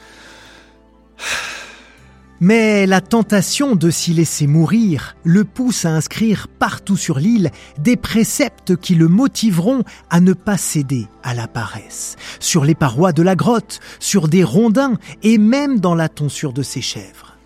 Mais 2.40 2.86
la 2.86 3.00
tentation 3.00 3.76
de 3.76 3.90
s'y 3.90 4.12
laisser 4.12 4.46
mourir 4.46 5.16
le 5.24 5.44
pousse 5.44 5.84
à 5.84 5.90
inscrire 5.90 6.48
partout 6.48 6.96
sur 6.96 7.18
l'île 7.18 7.50
des 7.78 7.96
préceptes 7.96 8.76
qui 8.76 8.94
le 8.96 9.08
motiveront 9.08 9.84
à 10.10 10.20
ne 10.20 10.32
pas 10.32 10.58
céder 10.58 11.06
à 11.22 11.34
la 11.34 11.46
paresse, 11.46 12.16
sur 12.40 12.64
les 12.64 12.74
parois 12.74 13.12
de 13.12 13.22
la 13.22 13.36
grotte, 13.36 13.80
sur 14.00 14.28
des 14.28 14.42
rondins 14.42 14.94
et 15.22 15.38
même 15.38 15.78
dans 15.78 15.94
la 15.94 16.08
tonsure 16.08 16.52
de 16.52 16.62
ses 16.62 16.82
chèvres. 16.82 17.36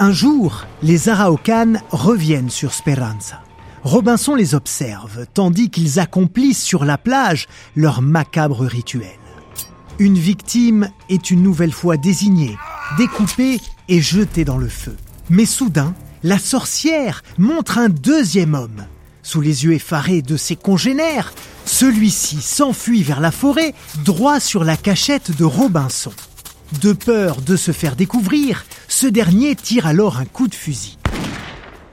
Un 0.00 0.12
jour, 0.12 0.66
les 0.82 1.08
Araucanes 1.08 1.80
reviennent 1.90 2.50
sur 2.50 2.72
Speranza. 2.72 3.42
Robinson 3.82 4.34
les 4.34 4.54
observe 4.54 5.26
tandis 5.34 5.70
qu'ils 5.70 6.00
accomplissent 6.00 6.62
sur 6.62 6.84
la 6.84 6.98
plage 6.98 7.46
leur 7.76 8.02
macabre 8.02 8.64
rituel. 8.64 9.18
Une 9.98 10.18
victime 10.18 10.90
est 11.08 11.30
une 11.30 11.42
nouvelle 11.42 11.72
fois 11.72 11.96
désignée, 11.96 12.56
découpée 12.96 13.60
et 13.88 14.00
jetée 14.00 14.44
dans 14.44 14.58
le 14.58 14.68
feu. 14.68 14.96
Mais 15.30 15.46
soudain, 15.46 15.94
la 16.22 16.38
sorcière 16.38 17.22
montre 17.36 17.78
un 17.78 17.88
deuxième 17.88 18.54
homme. 18.54 18.86
Sous 19.22 19.40
les 19.40 19.64
yeux 19.64 19.72
effarés 19.72 20.22
de 20.22 20.36
ses 20.36 20.56
congénères, 20.56 21.32
celui-ci 21.64 22.40
s'enfuit 22.40 23.02
vers 23.02 23.20
la 23.20 23.30
forêt, 23.30 23.74
droit 24.04 24.40
sur 24.40 24.64
la 24.64 24.76
cachette 24.76 25.36
de 25.36 25.44
Robinson. 25.44 26.12
De 26.80 26.92
peur 26.92 27.40
de 27.40 27.56
se 27.56 27.72
faire 27.72 27.96
découvrir, 27.96 28.64
ce 28.88 29.06
dernier 29.06 29.54
tire 29.54 29.86
alors 29.86 30.18
un 30.18 30.24
coup 30.24 30.48
de 30.48 30.54
fusil. 30.54 30.98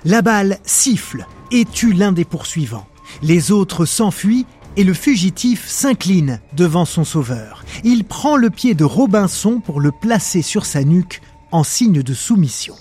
La 0.05 0.21
balle 0.21 0.59
siffle 0.63 1.25
et 1.51 1.65
tue 1.65 1.93
l'un 1.93 2.11
des 2.11 2.25
poursuivants? 2.25 2.87
Les 3.21 3.51
autres 3.51 3.85
s'enfuient 3.85 4.45
et 4.77 4.83
le 4.83 4.93
fugitif 4.93 5.67
s'incline 5.67 6.41
devant 6.53 6.85
son 6.85 7.03
sauveur. 7.03 7.63
Il 7.83 8.03
prend 8.03 8.35
le 8.35 8.49
pied 8.49 8.73
de 8.73 8.83
Robinson 8.83 9.59
pour 9.59 9.79
le 9.79 9.91
placer 9.91 10.41
sur 10.41 10.65
sa 10.65 10.83
nuque 10.83 11.21
en 11.51 11.63
signe 11.63 12.01
de 12.01 12.13
soumission. 12.13 12.75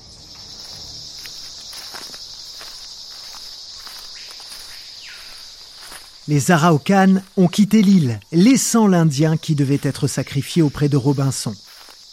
Les 6.27 6.51
Araucanes 6.51 7.23
ont 7.37 7.49
quitté 7.49 7.83
l'île, 7.83 8.19
laissant 8.33 8.87
l'Indien 8.87 9.37
qui 9.37 9.55
devait 9.55 9.81
être 9.83 10.07
sacrifié 10.07 10.63
auprès 10.63 10.89
de 10.89 10.97
Robinson. 10.97 11.55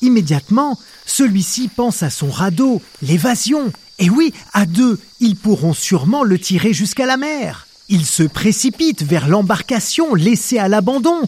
Immédiatement, 0.01 0.77
celui-ci 1.05 1.70
pense 1.70 2.03
à 2.03 2.10
son 2.10 2.29
radeau, 2.29 2.81
l'évasion, 3.01 3.72
et 4.01 4.10
oui, 4.10 4.34
à 4.51 4.65
deux, 4.65 5.00
ils 5.20 5.36
pourront 5.36 5.74
sûrement 5.74 6.24
le 6.24 6.39
tirer 6.39 6.74
jusqu'à 6.74 7.05
la 7.05 7.17
mer. 7.17 7.67
Il 7.88 8.03
se 8.03 8.24
précipite 8.24 9.03
vers 9.03 9.27
l'embarcation 9.27 10.15
laissée 10.15 10.58
à 10.58 10.67
l'abandon 10.67 11.22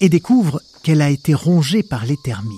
et 0.00 0.08
découvre 0.08 0.60
qu'elle 0.82 1.02
a 1.02 1.08
été 1.08 1.34
rongée 1.34 1.84
par 1.84 2.04
les 2.04 2.16
termites. 2.16 2.56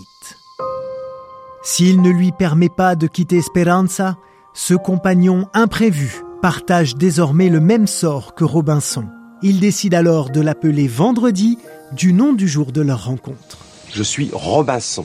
S'il 1.62 2.00
ne 2.00 2.08
lui 2.08 2.32
permet 2.32 2.70
pas 2.70 2.96
de 2.96 3.06
quitter 3.06 3.36
Esperanza, 3.36 4.16
ce 4.54 4.72
compagnon 4.72 5.46
imprévu 5.52 6.22
partage 6.40 6.96
désormais 6.96 7.50
le 7.50 7.60
même 7.60 7.86
sort 7.86 8.34
que 8.34 8.44
Robinson. 8.44 9.04
Il 9.42 9.60
décide 9.60 9.92
alors 9.92 10.30
de 10.30 10.40
l'appeler 10.40 10.88
vendredi 10.88 11.58
du 11.92 12.14
nom 12.14 12.32
du 12.32 12.48
jour 12.48 12.72
de 12.72 12.80
leur 12.80 13.04
rencontre. 13.04 13.58
Je 13.92 14.02
suis 14.02 14.30
Robinson. 14.32 15.04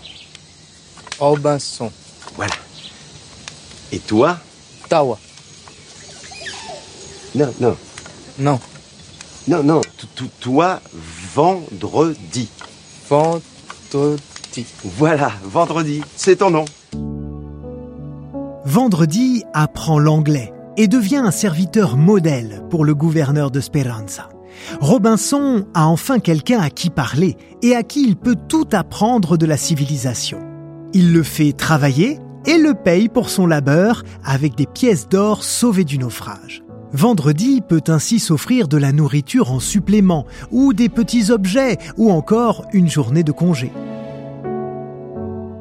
Robinson. 1.19 1.91
Voilà. 2.37 2.53
Et 3.91 4.00
toi 4.00 4.38
Tawa. 4.89 5.17
Non, 7.36 7.53
non. 7.60 7.77
Non. 8.39 8.60
Non, 9.48 9.63
non. 9.63 9.82
Toi, 10.39 10.82
vendredi. 11.34 12.50
Vendredi. 13.10 14.65
Voilà, 14.84 15.32
vendredi. 15.44 16.01
C'est 16.15 16.38
ton 16.38 16.50
nom. 16.50 16.65
Vendredi 18.65 19.44
apprend 19.53 20.00
l'anglais 20.00 20.51
et 20.77 20.88
devient 20.88 21.17
un 21.17 21.32
serviteur 21.32 21.96
modèle 21.96 22.63
pour 22.70 22.86
le 22.86 22.94
gouverneur 22.96 23.51
de 23.51 23.60
Speranza. 23.60 24.29
Robinson 24.82 25.65
a 25.74 25.88
enfin 25.88 26.20
quelqu'un 26.20 26.60
à 26.60 26.70
qui 26.70 26.89
parler 26.89 27.38
et 27.62 27.75
à 27.75 27.84
qui 27.84 28.03
il 28.03 28.15
peut 28.15 28.36
tout 28.48 28.67
apprendre 28.74 29.38
de 29.38 29.46
la 29.46 29.58
civilisation. 29.58 30.39
Il 30.94 31.13
le 31.13 31.24
fait 31.24 31.53
travailler 31.53 32.20
et 32.47 32.57
le 32.57 32.73
paye 32.73 33.09
pour 33.09 33.29
son 33.29 33.45
labeur 33.45 34.03
avec 34.23 34.55
des 34.55 34.65
pièces 34.65 35.07
d'or 35.07 35.43
sauvées 35.43 35.83
du 35.83 35.99
naufrage. 35.99 36.63
Vendredi 36.93 37.61
peut 37.61 37.83
ainsi 37.87 38.19
s'offrir 38.19 38.67
de 38.67 38.77
la 38.77 38.93
nourriture 38.93 39.51
en 39.51 39.59
supplément, 39.59 40.25
ou 40.51 40.73
des 40.73 40.87
petits 40.87 41.31
objets, 41.31 41.77
ou 41.97 42.11
encore 42.11 42.65
une 42.71 42.89
journée 42.89 43.23
de 43.23 43.33
congé. 43.33 43.71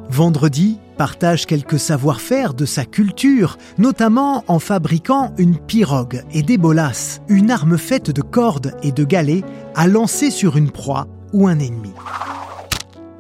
Vendredi 0.09 0.79
partage 0.97 1.47
quelques 1.47 1.81
savoir-faire 1.81 2.55
de 2.55 2.65
sa 2.65 2.85
culture, 2.85 3.59
notamment 3.77 4.45
en 4.47 4.61
fabriquant 4.61 5.35
une 5.37 5.59
pirogue 5.59 6.23
et 6.33 6.43
des 6.43 6.59
bolasses, 6.59 7.21
une 7.29 7.51
arme 7.51 7.77
faite 7.77 8.11
de 8.11 8.23
cordes 8.23 8.75
et 8.83 8.93
de 8.93 9.05
galets 9.05 9.45
à 9.75 9.89
lancer 9.89 10.31
sur 10.31 10.57
une 10.57 10.71
proie 10.71 11.09
ou 11.33 11.49
un 11.49 11.59
ennemi. 11.59 11.93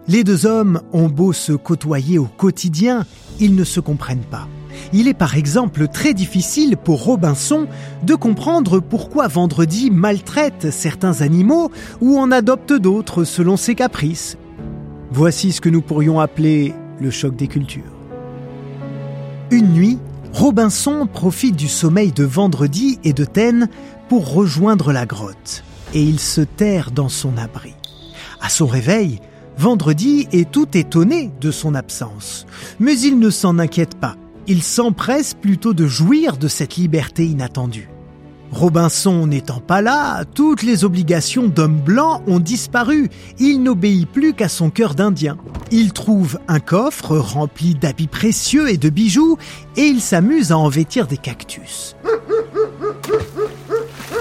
Les 0.09 0.23
deux 0.23 0.47
hommes 0.47 0.81
ont 0.93 1.09
beau 1.09 1.33
se 1.33 1.53
côtoyer 1.53 2.19
au 2.19 2.27
quotidien, 2.27 3.05
ils 3.41 3.57
ne 3.57 3.65
se 3.65 3.81
comprennent 3.81 4.19
pas. 4.21 4.49
Il 4.93 5.09
est 5.09 5.15
par 5.15 5.37
exemple 5.37 5.89
très 5.89 6.15
difficile 6.15 6.77
pour 6.77 7.05
Robinson 7.05 7.67
de 8.05 8.15
comprendre 8.15 8.79
pourquoi 8.79 9.27
Vendredi 9.27 9.91
maltraite 9.91 10.71
certains 10.71 11.23
animaux 11.23 11.73
ou 12.01 12.19
en 12.19 12.31
adopte 12.31 12.73
d'autres 12.73 13.25
selon 13.25 13.57
ses 13.57 13.75
caprices. 13.75 14.37
Voici 15.11 15.51
ce 15.51 15.61
que 15.61 15.69
nous 15.69 15.83
pourrions 15.83 16.21
appeler 16.21 16.73
le 17.01 17.11
choc 17.11 17.35
des 17.35 17.49
cultures. 17.49 17.83
Une 19.51 19.73
nuit, 19.73 19.99
Robinson 20.33 21.09
profite 21.13 21.57
du 21.57 21.69
sommeil 21.69 22.13
de 22.13 22.25
Vendredi 22.25 22.99
et 23.03 23.13
de 23.13 23.25
Taine 23.25 23.69
pour 24.09 24.33
rejoindre 24.33 24.93
la 24.93 25.07
grotte, 25.07 25.65
et 25.95 26.03
il 26.03 26.21
se 26.21 26.43
terre 26.43 26.91
dans 26.91 27.09
son 27.09 27.37
abri. 27.39 27.75
À 28.41 28.49
son 28.49 28.67
réveil, 28.67 29.21
Vendredi 29.59 30.29
est 30.33 30.51
tout 30.51 30.69
étonné 30.77 31.31
de 31.41 31.51
son 31.51 31.75
absence, 31.75 32.47
mais 32.79 32.99
il 33.01 33.19
ne 33.19 33.31
s'en 33.31 33.59
inquiète 33.59 33.99
pas. 33.99 34.17
Il 34.47 34.63
s'empresse 34.63 35.35
plutôt 35.35 35.73
de 35.73 35.87
jouir 35.87 36.37
de 36.37 36.47
cette 36.47 36.77
liberté 36.77 37.25
inattendue. 37.25 37.89
Robinson 38.53 39.27
n'étant 39.27 39.61
pas 39.61 39.81
là, 39.81 40.25
toutes 40.25 40.63
les 40.63 40.85
obligations 40.85 41.49
d'homme 41.49 41.81
blanc 41.81 42.23
ont 42.27 42.39
disparu. 42.39 43.09
Il 43.39 43.63
n'obéit 43.63 44.09
plus 44.09 44.35
qu'à 44.35 44.49
son 44.49 44.71
cœur 44.71 44.95
d'Indien. 44.95 45.37
Il 45.71 45.93
trouve 45.93 46.39
un 46.49 46.61
coffre 46.61 47.17
rempli 47.17 47.75
d'habits 47.75 48.07
précieux 48.07 48.71
et 48.71 48.77
de 48.77 48.89
bijoux 48.89 49.37
et 49.77 49.87
il 49.87 50.01
s'amuse 50.01 50.53
à 50.53 50.59
en 50.59 50.69
vêtir 50.69 51.07
des 51.07 51.17
cactus. 51.17 51.97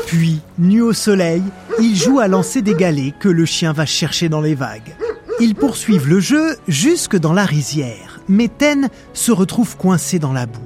Puis, 0.07 0.39
nu 0.57 0.81
au 0.81 0.93
soleil, 0.93 1.43
il 1.79 1.95
joue 1.95 2.19
à 2.19 2.27
lancer 2.27 2.61
des 2.61 2.73
galets 2.73 3.13
que 3.19 3.29
le 3.29 3.45
chien 3.45 3.73
va 3.73 3.85
chercher 3.85 4.29
dans 4.29 4.41
les 4.41 4.55
vagues. 4.55 4.95
Ils 5.39 5.55
poursuivent 5.55 6.07
le 6.07 6.21
jeu 6.21 6.57
jusque 6.67 7.17
dans 7.17 7.33
la 7.33 7.45
rizière, 7.45 8.21
mais 8.29 8.47
Ten 8.47 8.89
se 9.13 9.33
retrouve 9.33 9.75
coincé 9.75 10.17
dans 10.17 10.31
la 10.31 10.45
boue. 10.45 10.61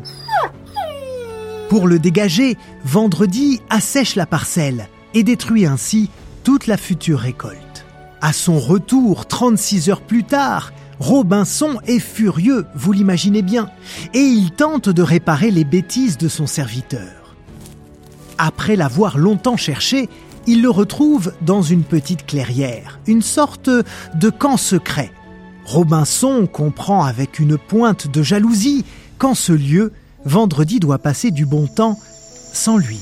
Pour 1.70 1.88
le 1.88 1.98
dégager, 1.98 2.56
Vendredi 2.86 3.62
assèche 3.70 4.16
la 4.16 4.26
parcelle 4.26 4.88
et 5.14 5.24
détruit 5.24 5.66
ainsi 5.66 6.10
toute 6.44 6.68
la 6.68 6.78
future 6.78 7.20
récolte. 7.20 7.86
À 8.22 8.32
son 8.32 8.60
retour, 8.60 9.26
36 9.26 9.90
heures 9.90 10.02
plus 10.02 10.24
tard, 10.24 10.72
Robinson 11.00 11.80
est 11.88 12.00
furieux, 12.00 12.66
vous 12.76 12.92
l'imaginez 12.92 13.42
bien, 13.42 13.70
et 14.14 14.22
il 14.22 14.52
tente 14.52 14.90
de 14.90 15.02
réparer 15.02 15.50
les 15.50 15.64
bêtises 15.64 16.18
de 16.18 16.28
son 16.28 16.46
serviteur. 16.46 17.36
Après 18.38 18.76
l'avoir 18.76 19.18
longtemps 19.18 19.58
cherché, 19.58 20.10
il 20.50 20.63
le 20.63 20.70
retrouve 20.72 21.32
dans 21.44 21.62
une 21.62 21.84
petite 21.84 22.25
clairière, 22.25 23.00
une 23.06 23.22
sorte 23.22 23.70
de 23.70 24.29
camp 24.32 24.58
secret. 24.58 25.12
Robinson 25.63 26.50
comprend 26.51 27.03
avec 27.03 27.38
une 27.38 27.56
pointe 27.56 28.08
de 28.08 28.24
jalousie 28.24 28.84
qu'en 29.20 29.36
ce 29.36 29.53
lieu, 29.53 29.94
Vendredi 30.25 30.79
doit 30.79 30.98
passer 30.98 31.29
du 31.29 31.46
bon 31.46 31.68
temps 31.68 32.00
sans 32.51 32.77
lui. 32.77 33.00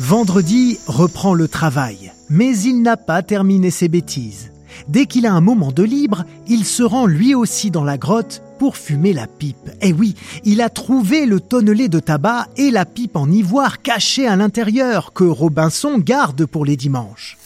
Vendredi 0.00 0.78
reprend 0.86 1.34
le 1.34 1.46
travail, 1.46 2.10
mais 2.30 2.58
il 2.60 2.80
n'a 2.80 2.96
pas 2.96 3.22
terminé 3.22 3.70
ses 3.70 3.88
bêtises. 3.88 4.52
Dès 4.88 5.04
qu'il 5.04 5.26
a 5.26 5.34
un 5.34 5.42
moment 5.42 5.70
de 5.70 5.82
libre, 5.82 6.24
il 6.48 6.64
se 6.64 6.82
rend 6.82 7.04
lui 7.04 7.34
aussi 7.34 7.70
dans 7.70 7.84
la 7.84 7.98
grotte 7.98 8.42
pour 8.60 8.76
fumer 8.76 9.14
la 9.14 9.26
pipe. 9.26 9.70
Eh 9.80 9.94
oui, 9.94 10.14
il 10.44 10.60
a 10.60 10.68
trouvé 10.68 11.24
le 11.24 11.40
tonnelet 11.40 11.88
de 11.88 11.98
tabac 11.98 12.46
et 12.58 12.70
la 12.70 12.84
pipe 12.84 13.16
en 13.16 13.30
ivoire 13.30 13.80
cachée 13.80 14.26
à 14.26 14.36
l'intérieur 14.36 15.14
que 15.14 15.24
Robinson 15.24 15.96
garde 15.96 16.44
pour 16.44 16.66
les 16.66 16.76
dimanches. 16.76 17.38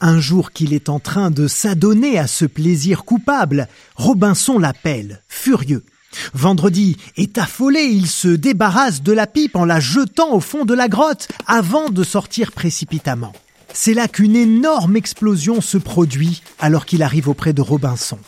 Un 0.00 0.20
jour 0.20 0.52
qu'il 0.52 0.72
est 0.72 0.88
en 0.88 1.00
train 1.00 1.32
de 1.32 1.48
s'adonner 1.48 2.20
à 2.20 2.28
ce 2.28 2.44
plaisir 2.44 3.04
coupable, 3.04 3.66
Robinson 3.96 4.60
l'appelle, 4.60 5.24
furieux. 5.26 5.84
Vendredi 6.32 6.96
est 7.16 7.36
affolé, 7.36 7.80
il 7.80 8.06
se 8.06 8.28
débarrasse 8.28 9.02
de 9.02 9.10
la 9.10 9.26
pipe 9.26 9.56
en 9.56 9.64
la 9.64 9.80
jetant 9.80 10.34
au 10.34 10.40
fond 10.40 10.64
de 10.64 10.74
la 10.74 10.86
grotte 10.86 11.26
avant 11.48 11.90
de 11.90 12.04
sortir 12.04 12.52
précipitamment. 12.52 13.32
C'est 13.72 13.92
là 13.92 14.06
qu'une 14.06 14.36
énorme 14.36 14.94
explosion 14.94 15.60
se 15.60 15.78
produit 15.78 16.42
alors 16.60 16.86
qu'il 16.86 17.02
arrive 17.02 17.28
auprès 17.28 17.52
de 17.52 17.60
Robinson. 17.60 18.18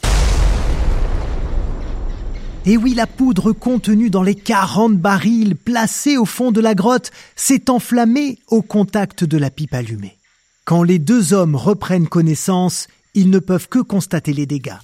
Et 2.68 2.76
oui, 2.76 2.92
la 2.92 3.06
poudre 3.06 3.52
contenue 3.54 4.10
dans 4.10 4.22
les 4.22 4.34
40 4.34 4.98
barils 4.98 5.56
placés 5.56 6.18
au 6.18 6.26
fond 6.26 6.52
de 6.52 6.60
la 6.60 6.74
grotte 6.74 7.10
s'est 7.34 7.70
enflammée 7.70 8.40
au 8.46 8.60
contact 8.60 9.24
de 9.24 9.38
la 9.38 9.48
pipe 9.48 9.72
allumée. 9.72 10.18
Quand 10.66 10.82
les 10.82 10.98
deux 10.98 11.32
hommes 11.32 11.56
reprennent 11.56 12.08
connaissance, 12.08 12.86
ils 13.14 13.30
ne 13.30 13.38
peuvent 13.38 13.70
que 13.70 13.78
constater 13.78 14.34
les 14.34 14.44
dégâts. 14.44 14.76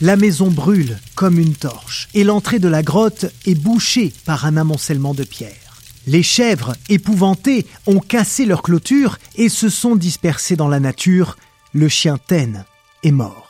La 0.00 0.16
maison 0.16 0.50
brûle 0.50 0.98
comme 1.14 1.38
une 1.38 1.54
torche 1.54 2.08
et 2.14 2.24
l'entrée 2.24 2.58
de 2.58 2.68
la 2.68 2.82
grotte 2.82 3.26
est 3.44 3.54
bouchée 3.54 4.14
par 4.24 4.46
un 4.46 4.56
amoncellement 4.56 5.12
de 5.12 5.24
pierres. 5.24 5.76
Les 6.06 6.22
chèvres, 6.22 6.74
épouvantées, 6.88 7.66
ont 7.86 8.00
cassé 8.00 8.46
leur 8.46 8.62
clôture 8.62 9.18
et 9.36 9.50
se 9.50 9.68
sont 9.68 9.94
dispersées 9.94 10.56
dans 10.56 10.68
la 10.68 10.80
nature. 10.80 11.36
Le 11.74 11.90
chien 11.90 12.16
Taine 12.16 12.64
est 13.02 13.12
mort. 13.12 13.41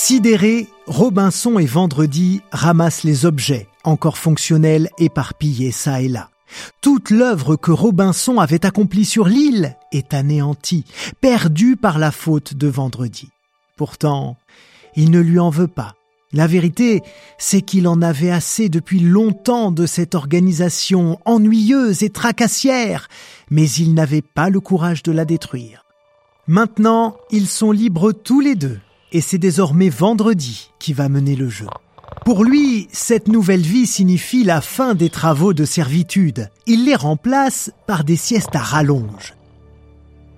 Sidérés, 0.00 0.68
Robinson 0.86 1.58
et 1.58 1.66
Vendredi 1.66 2.40
ramassent 2.52 3.02
les 3.02 3.26
objets, 3.26 3.66
encore 3.82 4.16
fonctionnels, 4.16 4.90
éparpillés 4.96 5.72
ça 5.72 6.00
et 6.00 6.06
là. 6.06 6.30
Toute 6.80 7.10
l'œuvre 7.10 7.56
que 7.56 7.72
Robinson 7.72 8.38
avait 8.38 8.64
accomplie 8.64 9.04
sur 9.04 9.26
l'île 9.26 9.76
est 9.90 10.14
anéantie, 10.14 10.84
perdue 11.20 11.74
par 11.74 11.98
la 11.98 12.12
faute 12.12 12.54
de 12.54 12.68
Vendredi. 12.68 13.28
Pourtant, 13.76 14.36
il 14.94 15.10
ne 15.10 15.18
lui 15.18 15.40
en 15.40 15.50
veut 15.50 15.66
pas. 15.66 15.96
La 16.32 16.46
vérité, 16.46 17.02
c'est 17.36 17.62
qu'il 17.62 17.88
en 17.88 18.00
avait 18.00 18.30
assez 18.30 18.68
depuis 18.68 19.00
longtemps 19.00 19.72
de 19.72 19.84
cette 19.84 20.14
organisation 20.14 21.18
ennuyeuse 21.24 22.04
et 22.04 22.10
tracassière, 22.10 23.08
mais 23.50 23.68
il 23.68 23.94
n'avait 23.94 24.22
pas 24.22 24.48
le 24.48 24.60
courage 24.60 25.02
de 25.02 25.10
la 25.10 25.24
détruire. 25.24 25.84
Maintenant, 26.46 27.16
ils 27.32 27.48
sont 27.48 27.72
libres 27.72 28.12
tous 28.12 28.40
les 28.40 28.54
deux 28.54 28.78
et 29.12 29.20
c'est 29.20 29.38
désormais 29.38 29.88
vendredi 29.88 30.70
qui 30.78 30.92
va 30.92 31.08
mener 31.08 31.36
le 31.36 31.48
jeu. 31.48 31.66
Pour 32.24 32.44
lui, 32.44 32.88
cette 32.92 33.28
nouvelle 33.28 33.62
vie 33.62 33.86
signifie 33.86 34.44
la 34.44 34.60
fin 34.60 34.94
des 34.94 35.08
travaux 35.08 35.54
de 35.54 35.64
servitude. 35.64 36.50
Il 36.66 36.84
les 36.84 36.94
remplace 36.94 37.70
par 37.86 38.04
des 38.04 38.16
siestes 38.16 38.54
à 38.54 38.60
rallonge. 38.60 39.34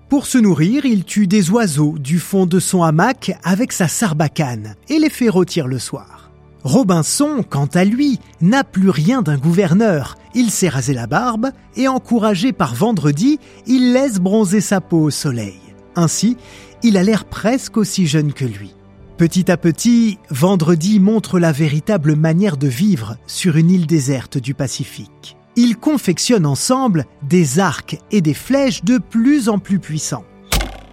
Pour 0.08 0.26
se 0.26 0.38
nourrir, 0.38 0.84
il 0.86 1.04
tue 1.04 1.26
des 1.26 1.50
oiseaux 1.50 1.96
du 1.98 2.18
fond 2.18 2.46
de 2.46 2.58
son 2.58 2.82
hamac 2.82 3.32
avec 3.44 3.72
sa 3.72 3.88
sarbacane 3.88 4.74
et 4.88 4.98
les 4.98 5.10
fait 5.10 5.28
rôtir 5.28 5.66
le 5.68 5.78
soir. 5.78 6.30
Robinson, 6.64 7.44
quant 7.48 7.68
à 7.74 7.84
lui, 7.84 8.18
n'a 8.40 8.64
plus 8.64 8.90
rien 8.90 9.22
d'un 9.22 9.38
gouverneur. 9.38 10.16
Il 10.34 10.50
s'est 10.50 10.68
rasé 10.68 10.94
la 10.94 11.06
barbe 11.06 11.50
et 11.76 11.88
encouragé 11.88 12.52
par 12.52 12.74
vendredi, 12.74 13.38
il 13.66 13.92
laisse 13.92 14.18
bronzer 14.18 14.60
sa 14.60 14.80
peau 14.80 14.98
au 14.98 15.10
soleil. 15.10 15.58
Ainsi, 15.96 16.36
il 16.82 16.96
a 16.96 17.02
l'air 17.02 17.24
presque 17.24 17.76
aussi 17.76 18.06
jeune 18.06 18.32
que 18.32 18.44
lui. 18.44 18.74
Petit 19.16 19.50
à 19.50 19.56
petit, 19.56 20.18
Vendredi 20.30 20.98
montre 20.98 21.38
la 21.38 21.52
véritable 21.52 22.16
manière 22.16 22.56
de 22.56 22.68
vivre 22.68 23.16
sur 23.26 23.56
une 23.56 23.70
île 23.70 23.86
déserte 23.86 24.38
du 24.38 24.54
Pacifique. 24.54 25.36
Ils 25.56 25.76
confectionnent 25.76 26.46
ensemble 26.46 27.04
des 27.22 27.58
arcs 27.58 27.98
et 28.10 28.22
des 28.22 28.34
flèches 28.34 28.82
de 28.82 28.98
plus 28.98 29.48
en 29.48 29.58
plus 29.58 29.78
puissants. 29.78 30.24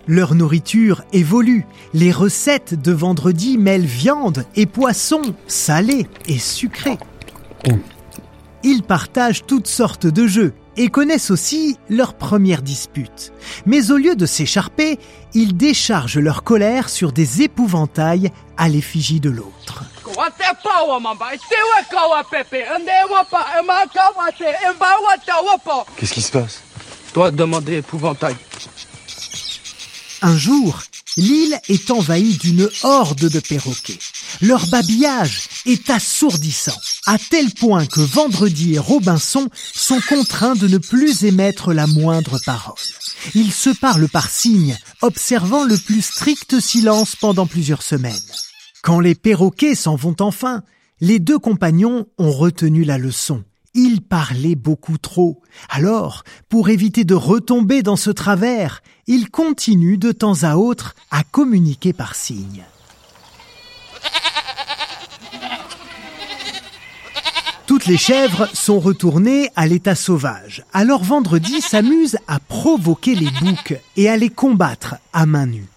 Leur 0.08 0.36
nourriture 0.36 1.04
évolue. 1.14 1.66
Les 1.94 2.12
recettes 2.12 2.74
de 2.74 2.92
vendredi 2.92 3.58
mêlent 3.58 3.86
viande 3.86 4.46
et 4.56 4.66
poisson, 4.66 5.22
salés 5.48 6.08
et 6.28 6.40
sucrés. 6.40 6.98
Ils 8.64 8.84
partagent 8.84 9.46
toutes 9.46 9.68
sortes 9.68 10.08
de 10.08 10.28
jeux 10.28 10.54
et 10.78 10.90
connaissent 10.90 11.32
aussi 11.32 11.78
leur 11.90 12.14
première 12.14 12.62
dispute. 12.62 13.34
Mais 13.66 13.92
au 13.92 13.98
lieu 13.98 14.16
de 14.16 14.26
s'écharper, 14.26 15.00
ils 15.34 15.58
déchargent 15.58 16.20
leur 16.20 16.44
colère 16.44 16.90
sur 16.90 17.12
des 17.12 17.42
épouvantails 17.42 18.32
à 18.58 18.70
l'effigie 18.70 19.20
de 19.20 19.30
l'autre. 19.30 19.84
Qu'est-ce 25.98 26.14
qui 26.14 26.22
se 26.22 26.32
passe? 26.32 26.62
Toi, 27.14 27.32
demandez 27.32 27.78
épouvantail. 27.78 28.36
Un 30.22 30.36
jour, 30.36 30.82
l'île 31.18 31.60
est 31.68 31.92
envahie 31.92 32.38
d'une 32.38 32.70
horde 32.84 33.28
de 33.28 33.40
perroquets. 33.40 34.00
Leur 34.42 34.66
babillage 34.68 35.50
est 35.66 35.90
assourdissant. 35.90 36.80
à 37.06 37.18
tel 37.18 37.52
point 37.52 37.86
que 37.86 38.02
Vendredi 38.02 38.76
et 38.76 38.80
Robinson 38.80 39.50
sont 39.74 40.00
contraints 40.08 40.56
de 40.56 40.68
ne 40.68 40.78
plus 40.78 41.24
émettre 41.24 41.74
la 41.74 41.88
moindre 41.88 42.38
parole. 42.46 42.76
Ils 43.34 43.52
se 43.52 43.70
parlent 43.70 44.10
par 44.10 44.30
signes, 44.30 44.78
observant 45.02 45.64
le 45.64 45.78
plus 45.78 46.02
strict 46.02 46.60
silence 46.60 47.16
pendant 47.16 47.48
plusieurs 47.48 47.82
semaines. 47.82 48.14
Quand 48.84 49.00
les 49.00 49.16
perroquets 49.16 49.76
s'en 49.76 49.96
vont 49.96 50.16
enfin, 50.20 50.64
les 51.00 51.20
deux 51.20 51.40
compagnons 51.40 52.08
ont 52.18 52.32
retenu 52.32 52.84
la 52.84 52.98
leçon. 52.98 53.44
Ils 53.80 54.02
parlaient 54.02 54.56
beaucoup 54.56 54.98
trop. 54.98 55.40
Alors, 55.70 56.24
pour 56.50 56.70
éviter 56.70 57.04
de 57.04 57.14
retomber 57.14 57.84
dans 57.84 57.96
ce 57.96 58.10
travers, 58.10 58.82
ils 59.06 59.30
continuent 59.30 60.00
de 60.00 60.12
temps 60.12 60.42
à 60.42 60.56
autre 60.56 60.96
à 61.12 61.24
communiquer 61.24 61.94
par 61.94 62.16
signes. 62.16 62.66
Toutes 67.68 67.86
les 67.86 67.98
chèvres 67.98 68.50
sont 68.52 68.80
retournées 68.80 69.52
à 69.56 69.68
l'état 69.68 69.94
sauvage. 69.94 70.66
Alors 70.74 71.04
Vendredi 71.04 71.62
s'amuse 71.62 72.18
à 72.28 72.40
provoquer 72.40 73.14
les 73.14 73.30
boucs 73.30 73.80
et 73.96 74.10
à 74.10 74.18
les 74.18 74.32
combattre 74.32 74.96
à 75.14 75.28
main 75.28 75.46
nue. 75.46 75.68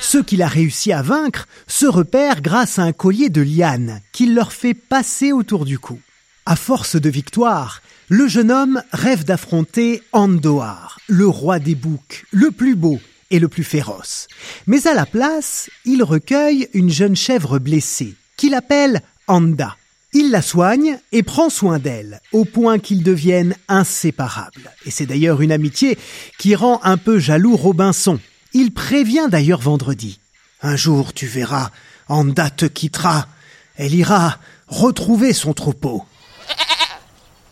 Ceux 0.00 0.22
qu'il 0.22 0.40
a 0.40 0.48
réussi 0.48 0.94
à 0.94 1.02
vaincre 1.02 1.46
se 1.66 1.84
repèrent 1.84 2.40
grâce 2.40 2.78
à 2.78 2.84
un 2.84 2.92
collier 2.92 3.28
de 3.28 3.42
lianes 3.42 4.00
qu'il 4.12 4.34
leur 4.34 4.54
fait 4.54 4.72
passer 4.72 5.30
autour 5.30 5.66
du 5.66 5.78
cou. 5.78 5.98
À 6.46 6.56
force 6.56 6.96
de 6.96 7.08
victoire, 7.08 7.80
le 8.10 8.28
jeune 8.28 8.50
homme 8.50 8.82
rêve 8.92 9.24
d'affronter 9.24 10.02
Andoar, 10.12 10.98
le 11.08 11.26
roi 11.26 11.58
des 11.58 11.74
boucs, 11.74 12.26
le 12.32 12.50
plus 12.50 12.76
beau 12.76 13.00
et 13.30 13.38
le 13.38 13.48
plus 13.48 13.64
féroce. 13.64 14.28
Mais 14.66 14.86
à 14.86 14.92
la 14.92 15.06
place, 15.06 15.70
il 15.86 16.02
recueille 16.02 16.68
une 16.74 16.90
jeune 16.90 17.16
chèvre 17.16 17.58
blessée, 17.58 18.14
qu'il 18.36 18.52
appelle 18.52 19.00
Anda. 19.26 19.78
Il 20.12 20.30
la 20.30 20.42
soigne 20.42 20.98
et 21.12 21.22
prend 21.22 21.48
soin 21.48 21.78
d'elle, 21.78 22.20
au 22.32 22.44
point 22.44 22.78
qu'ils 22.78 23.02
deviennent 23.02 23.56
inséparables. 23.68 24.70
Et 24.84 24.90
c'est 24.90 25.06
d'ailleurs 25.06 25.40
une 25.40 25.50
amitié 25.50 25.96
qui 26.38 26.54
rend 26.54 26.78
un 26.84 26.98
peu 26.98 27.18
jaloux 27.18 27.56
Robinson. 27.56 28.20
Il 28.52 28.72
prévient 28.72 29.28
d'ailleurs 29.30 29.62
vendredi. 29.62 30.20
Un 30.60 30.76
jour, 30.76 31.14
tu 31.14 31.26
verras, 31.26 31.70
Anda 32.08 32.50
te 32.50 32.66
quittera. 32.66 33.28
Elle 33.76 33.94
ira 33.94 34.38
retrouver 34.68 35.32
son 35.32 35.54
troupeau. 35.54 36.04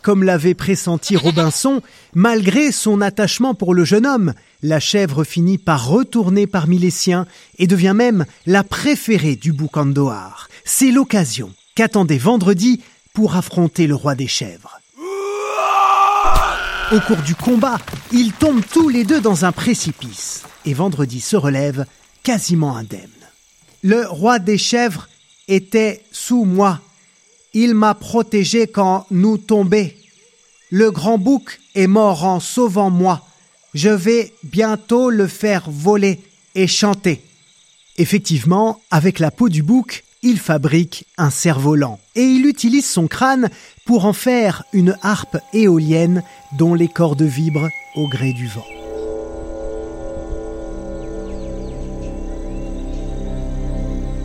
Comme 0.03 0.25
l'avait 0.25 0.55
pressenti 0.55 1.17
Robinson, 1.17 1.81
malgré 2.15 2.73
son 2.73 3.01
attachement 3.01 3.55
pour 3.55 3.73
le 3.73 3.85
jeune 3.85 4.07
homme, 4.07 4.35
la 4.63 4.81
chèvre 4.81 5.23
finit 5.23 5.59
par 5.59 5.87
retourner 5.87 6.49
parmi 6.49 6.79
les 6.79 6.91
siens 6.91 7.27
et 7.59 7.69
devient 7.69 7.95
même 7.95 8.27
la 8.47 8.65
préférée 8.65 9.37
du 9.37 9.53
bouc 9.53 9.77
Andoar. 9.77 10.49
C'est 10.65 10.91
l'occasion 10.91 11.53
qu'attendait 11.77 12.19
vendredi 12.19 12.83
pour 13.15 13.37
affronter 13.37 13.87
le 13.87 13.95
roi 13.95 14.15
des 14.15 14.27
chèvres. 14.27 14.81
Au 16.93 17.01
cours 17.01 17.23
du 17.23 17.35
combat, 17.35 17.79
ils 18.11 18.33
tombent 18.33 18.65
tous 18.71 18.89
les 18.89 19.05
deux 19.05 19.21
dans 19.21 19.45
un 19.45 19.53
précipice 19.53 20.43
et 20.67 20.75
vendredi 20.75 21.21
se 21.21 21.37
relève 21.37 21.87
quasiment 22.23 22.77
indemne. 22.77 23.09
Le 23.83 24.07
roi 24.07 24.39
des 24.39 24.59
chèvres 24.59 25.09
était 25.49 26.05
sous 26.13 26.45
moi. 26.45 26.81
Il 27.55 27.75
m'a 27.75 27.95
protégé 27.95 28.67
quand 28.67 29.07
nous 29.11 29.37
tombions. 29.37 29.91
Le 30.71 30.91
grand 30.91 31.19
bouc 31.19 31.61
est 31.75 31.87
mort 31.87 32.25
en 32.25 32.41
sauvant 32.41 32.91
moi. 32.91 33.27
Je 33.75 33.91
vais 33.91 34.33
bientôt 34.43 35.11
le 35.11 35.27
faire 35.27 35.65
voler 35.69 36.21
et 36.55 36.67
chanter. 36.67 37.21
Effectivement, 37.99 38.81
avec 38.91 39.19
la 39.19 39.31
peau 39.31 39.51
du 39.51 39.63
bouc, 39.63 40.05
il 40.23 40.39
fabrique 40.39 41.05
un 41.19 41.31
cerf-volant 41.31 41.99
et 42.15 42.23
il 42.23 42.47
utilise 42.47 42.87
son 42.87 43.07
crâne 43.07 43.51
pour 43.85 44.07
en 44.07 44.13
faire 44.13 44.65
une 44.73 44.97
harpe 45.03 45.37
éolienne 45.53 46.23
dont 46.57 46.75
les 46.75 46.89
cordes 46.89 47.23
vibrent 47.23 47.69
au 47.97 48.09
gré 48.09 48.33
du 48.33 48.47
vent. 48.47 48.65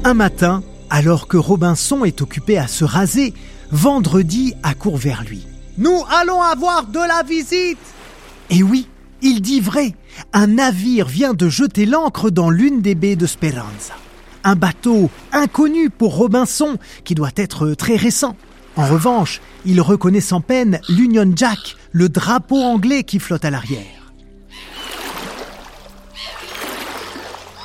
Un 0.04 0.14
matin, 0.14 0.64
alors 0.90 1.28
que 1.28 1.38
Robinson 1.38 2.06
est 2.06 2.22
occupé 2.22 2.58
à 2.58 2.68
se 2.68 2.86
raser, 2.86 3.34
Vendredi 3.72 4.54
accourt 4.64 4.98
vers 4.98 5.24
lui. 5.24 5.46
Nous 5.78 6.04
allons 6.10 6.42
avoir 6.42 6.88
de 6.88 7.00
la 7.00 7.22
visite 7.24 7.78
Et 8.50 8.64
oui, 8.64 8.88
il 9.22 9.42
dit 9.42 9.60
vrai. 9.60 9.94
Un 10.34 10.48
navire 10.48 11.08
vient 11.08 11.34
de 11.34 11.50
jeter 11.50 11.86
l'ancre 11.86 12.30
dans 12.30 12.50
l'une 12.50 12.82
des 12.82 12.96
baies 12.96 13.18
de 13.18 13.28
Speranza. 13.28 13.94
Un 14.44 14.56
bateau 14.56 15.10
inconnu 15.34 15.90
pour 15.90 16.16
Robinson, 16.16 16.78
qui 17.04 17.14
doit 17.14 17.32
être 17.36 17.74
très 17.74 17.98
récent. 17.98 18.36
En 18.78 18.88
revanche, 18.88 19.42
il 19.66 19.82
reconnaît 19.82 20.22
sans 20.22 20.40
peine 20.40 20.80
l'Union 20.88 21.30
Jack, 21.36 21.76
le 21.92 22.10
drapeau 22.10 22.62
anglais 22.62 23.04
qui 23.04 23.20
flotte 23.20 23.44
à 23.44 23.50
l'arrière. 23.50 23.97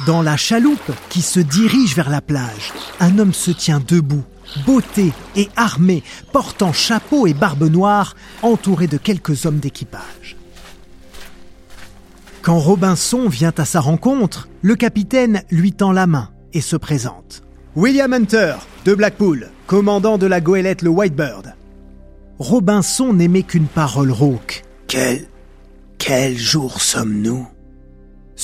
Dans 0.06 0.20
la 0.20 0.36
chaloupe 0.36 0.90
qui 1.10 1.22
se 1.22 1.38
dirige 1.38 1.94
vers 1.94 2.10
la 2.10 2.20
plage, 2.20 2.72
un 2.98 3.20
homme 3.20 3.32
se 3.32 3.52
tient 3.52 3.80
debout, 3.86 4.24
beauté 4.66 5.12
et 5.36 5.48
armé, 5.54 6.02
portant 6.32 6.72
chapeau 6.72 7.28
et 7.28 7.34
barbe 7.34 7.70
noire, 7.70 8.16
entouré 8.42 8.88
de 8.88 8.96
quelques 8.96 9.46
hommes 9.46 9.60
d'équipage. 9.60 10.36
Quand 12.40 12.58
Robinson 12.58 13.28
vient 13.28 13.52
à 13.56 13.64
sa 13.64 13.78
rencontre, 13.78 14.48
le 14.60 14.74
capitaine 14.74 15.44
lui 15.52 15.72
tend 15.72 15.92
la 15.92 16.08
main 16.08 16.30
et 16.52 16.60
se 16.60 16.74
présente. 16.74 17.44
William 17.76 18.12
Hunter, 18.12 18.56
de 18.84 18.94
Blackpool, 18.94 19.50
commandant 19.68 20.18
de 20.18 20.26
la 20.26 20.40
goélette 20.40 20.82
le 20.82 20.90
Whitebird. 20.90 21.54
Robinson 22.40 23.12
n'aimait 23.12 23.44
qu'une 23.44 23.68
parole 23.68 24.10
rauque. 24.10 24.64
Quel. 24.88 25.28
Quel 25.98 26.36
jour 26.36 26.82
sommes-nous? 26.82 27.46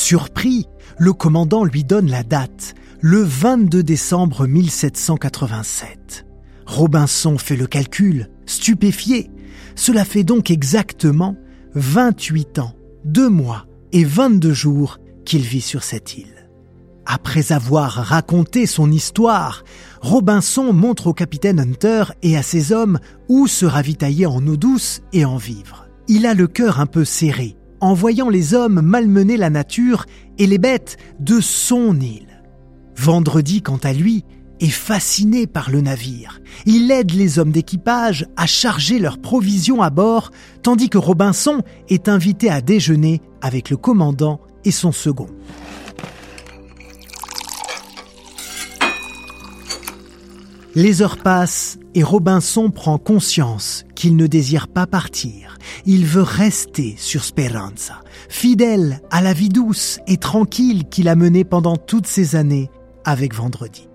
Surpris, 0.00 0.68
le 0.96 1.12
commandant 1.12 1.64
lui 1.64 1.82
donne 1.82 2.08
la 2.08 2.22
date, 2.22 2.76
le 3.00 3.20
22 3.20 3.82
décembre 3.82 4.46
1787. 4.46 6.24
Robinson 6.66 7.37
fait 7.37 7.56
le 7.56 7.66
calcul, 7.66 8.30
stupéfié. 8.46 9.28
Cela 9.74 10.04
fait 10.04 10.22
donc 10.22 10.52
exactement 10.52 11.34
28 11.74 12.61
ans, 12.61 12.76
2 13.06 13.28
mois 13.28 13.66
et 13.90 14.04
22 14.04 14.52
jours 14.52 14.98
qu'il 15.24 15.42
vit 15.42 15.61
sur 15.61 15.82
cette 15.82 16.16
île. 16.16 16.48
Après 17.04 17.50
avoir 17.50 17.90
raconté 17.90 18.66
son 18.66 18.92
histoire, 18.92 19.64
Robinson 20.00 20.72
montre 20.72 21.08
au 21.08 21.12
capitaine 21.12 21.58
Hunter 21.58 22.04
et 22.22 22.37
à 22.37 22.44
ses 22.44 22.70
hommes 22.70 23.00
où 23.28 23.48
se 23.48 23.66
ravitailler 23.66 24.26
en 24.26 24.46
eau 24.46 24.56
douce 24.56 25.00
et 25.12 25.24
en 25.24 25.38
vivre. 25.38 25.88
Il 26.06 26.24
a 26.24 26.34
le 26.34 26.46
cœur 26.46 26.78
un 26.78 26.87
peu 26.87 27.04
serré 27.04 27.56
en 27.80 27.94
voyant 27.94 28.28
les 28.28 28.54
hommes 28.54 28.80
malmener 28.80 29.36
la 29.36 29.50
nature 29.50 30.06
et 30.38 30.46
les 30.46 30.58
bêtes 30.58 30.96
de 31.20 31.40
son 31.40 31.98
île. 32.00 32.42
Vendredi, 32.96 33.62
quant 33.62 33.78
à 33.82 33.92
lui, 33.92 34.24
est 34.60 34.68
fasciné 34.68 35.46
par 35.46 35.70
le 35.70 35.80
navire. 35.80 36.40
Il 36.66 36.90
aide 36.90 37.12
les 37.12 37.38
hommes 37.38 37.52
d'équipage 37.52 38.26
à 38.36 38.46
charger 38.46 38.98
leurs 38.98 39.18
provisions 39.18 39.82
à 39.82 39.90
bord, 39.90 40.30
tandis 40.62 40.88
que 40.88 40.98
Robinson 40.98 41.62
est 41.88 42.08
invité 42.08 42.50
à 42.50 42.60
déjeuner 42.60 43.20
avec 43.40 43.70
le 43.70 43.76
commandant 43.76 44.40
et 44.64 44.72
son 44.72 44.92
second. 44.92 45.28
Les 50.78 51.02
heures 51.02 51.16
passent 51.16 51.76
et 51.96 52.04
Robinson 52.04 52.70
prend 52.70 52.98
conscience 52.98 53.84
qu'il 53.96 54.14
ne 54.14 54.28
désire 54.28 54.68
pas 54.68 54.86
partir. 54.86 55.58
Il 55.86 56.06
veut 56.06 56.22
rester 56.22 56.94
sur 56.96 57.24
Speranza, 57.24 57.94
fidèle 58.28 59.00
à 59.10 59.20
la 59.20 59.32
vie 59.32 59.48
douce 59.48 59.98
et 60.06 60.18
tranquille 60.18 60.84
qu'il 60.88 61.08
a 61.08 61.16
menée 61.16 61.42
pendant 61.42 61.74
toutes 61.74 62.06
ces 62.06 62.36
années 62.36 62.70
avec 63.04 63.34
Vendredi. 63.34 63.88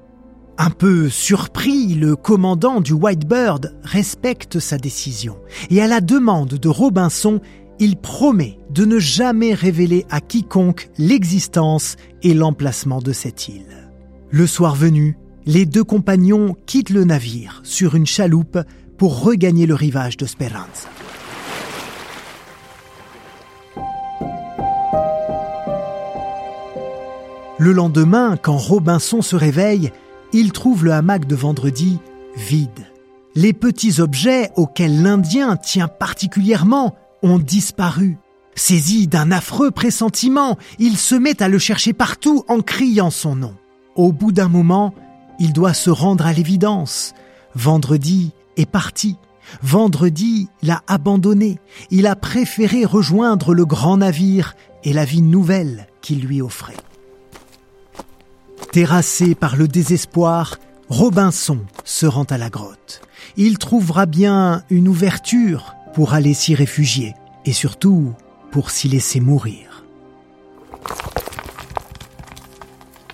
Un 0.57 0.71
peu 0.71 1.07
surpris, 1.07 1.93
le 1.93 2.17
commandant 2.17 2.81
du 2.81 2.91
Whitebird 2.91 3.79
respecte 3.83 4.59
sa 4.59 4.77
décision 4.77 5.37
et 5.69 5.81
à 5.81 5.87
la 5.87 6.01
demande 6.01 6.55
de 6.55 6.67
Robinson, 6.67 7.39
il 7.79 7.95
promet 7.95 8.59
de 8.71 8.83
ne 8.83 8.99
jamais 8.99 9.53
révéler 9.53 10.05
à 10.09 10.19
quiconque 10.19 10.89
l'existence 10.97 11.95
et 12.23 12.33
l'emplacement 12.33 12.99
de 12.99 13.13
cette 13.13 13.47
île. 13.47 13.89
Le 14.31 14.47
soir 14.47 14.75
venu, 14.75 15.15
les 15.45 15.65
deux 15.65 15.83
compagnons 15.83 16.55
quittent 16.65 16.89
le 16.89 17.03
navire 17.03 17.61
sur 17.63 17.95
une 17.95 18.05
chaloupe 18.05 18.59
pour 18.97 19.23
regagner 19.23 19.65
le 19.65 19.75
rivage 19.75 20.17
de 20.17 20.25
Speranza. 20.25 20.89
Le 27.59 27.71
lendemain, 27.71 28.35
quand 28.35 28.57
Robinson 28.57 29.21
se 29.21 29.35
réveille, 29.35 29.91
il 30.33 30.51
trouve 30.51 30.83
le 30.83 30.91
hamac 30.91 31.27
de 31.27 31.35
vendredi 31.35 31.99
vide. 32.35 32.87
Les 33.35 33.53
petits 33.53 34.01
objets 34.01 34.51
auxquels 34.55 35.01
l'Indien 35.01 35.55
tient 35.55 35.87
particulièrement 35.87 36.95
ont 37.21 37.39
disparu. 37.39 38.17
Saisi 38.55 39.07
d'un 39.07 39.31
affreux 39.31 39.71
pressentiment, 39.71 40.57
il 40.77 40.97
se 40.97 41.15
met 41.15 41.41
à 41.41 41.47
le 41.47 41.57
chercher 41.57 41.93
partout 41.93 42.43
en 42.47 42.61
criant 42.61 43.09
son 43.09 43.35
nom. 43.35 43.55
Au 43.95 44.11
bout 44.11 44.31
d'un 44.31 44.49
moment, 44.49 44.93
il 45.39 45.53
doit 45.53 45.73
se 45.73 45.89
rendre 45.89 46.25
à 46.25 46.33
l'évidence. 46.33 47.13
Vendredi 47.55 48.31
est 48.57 48.69
parti. 48.69 49.17
Vendredi 49.61 50.47
l'a 50.61 50.81
abandonné. 50.87 51.59
Il 51.91 52.07
a 52.07 52.15
préféré 52.15 52.85
rejoindre 52.85 53.53
le 53.53 53.65
grand 53.65 53.97
navire 53.97 54.55
et 54.83 54.93
la 54.93 55.05
vie 55.05 55.21
nouvelle 55.21 55.87
qu'il 56.01 56.21
lui 56.21 56.41
offrait. 56.41 56.77
Terrassé 58.71 59.35
par 59.35 59.55
le 59.55 59.67
désespoir, 59.67 60.57
Robinson 60.89 61.59
se 61.83 62.05
rend 62.05 62.23
à 62.23 62.37
la 62.37 62.49
grotte. 62.49 63.01
Il 63.37 63.57
trouvera 63.57 64.05
bien 64.05 64.63
une 64.69 64.87
ouverture 64.87 65.75
pour 65.93 66.13
aller 66.13 66.33
s'y 66.33 66.55
réfugier 66.55 67.13
et 67.45 67.53
surtout 67.53 68.13
pour 68.51 68.71
s'y 68.71 68.89
laisser 68.89 69.19
mourir. 69.19 69.85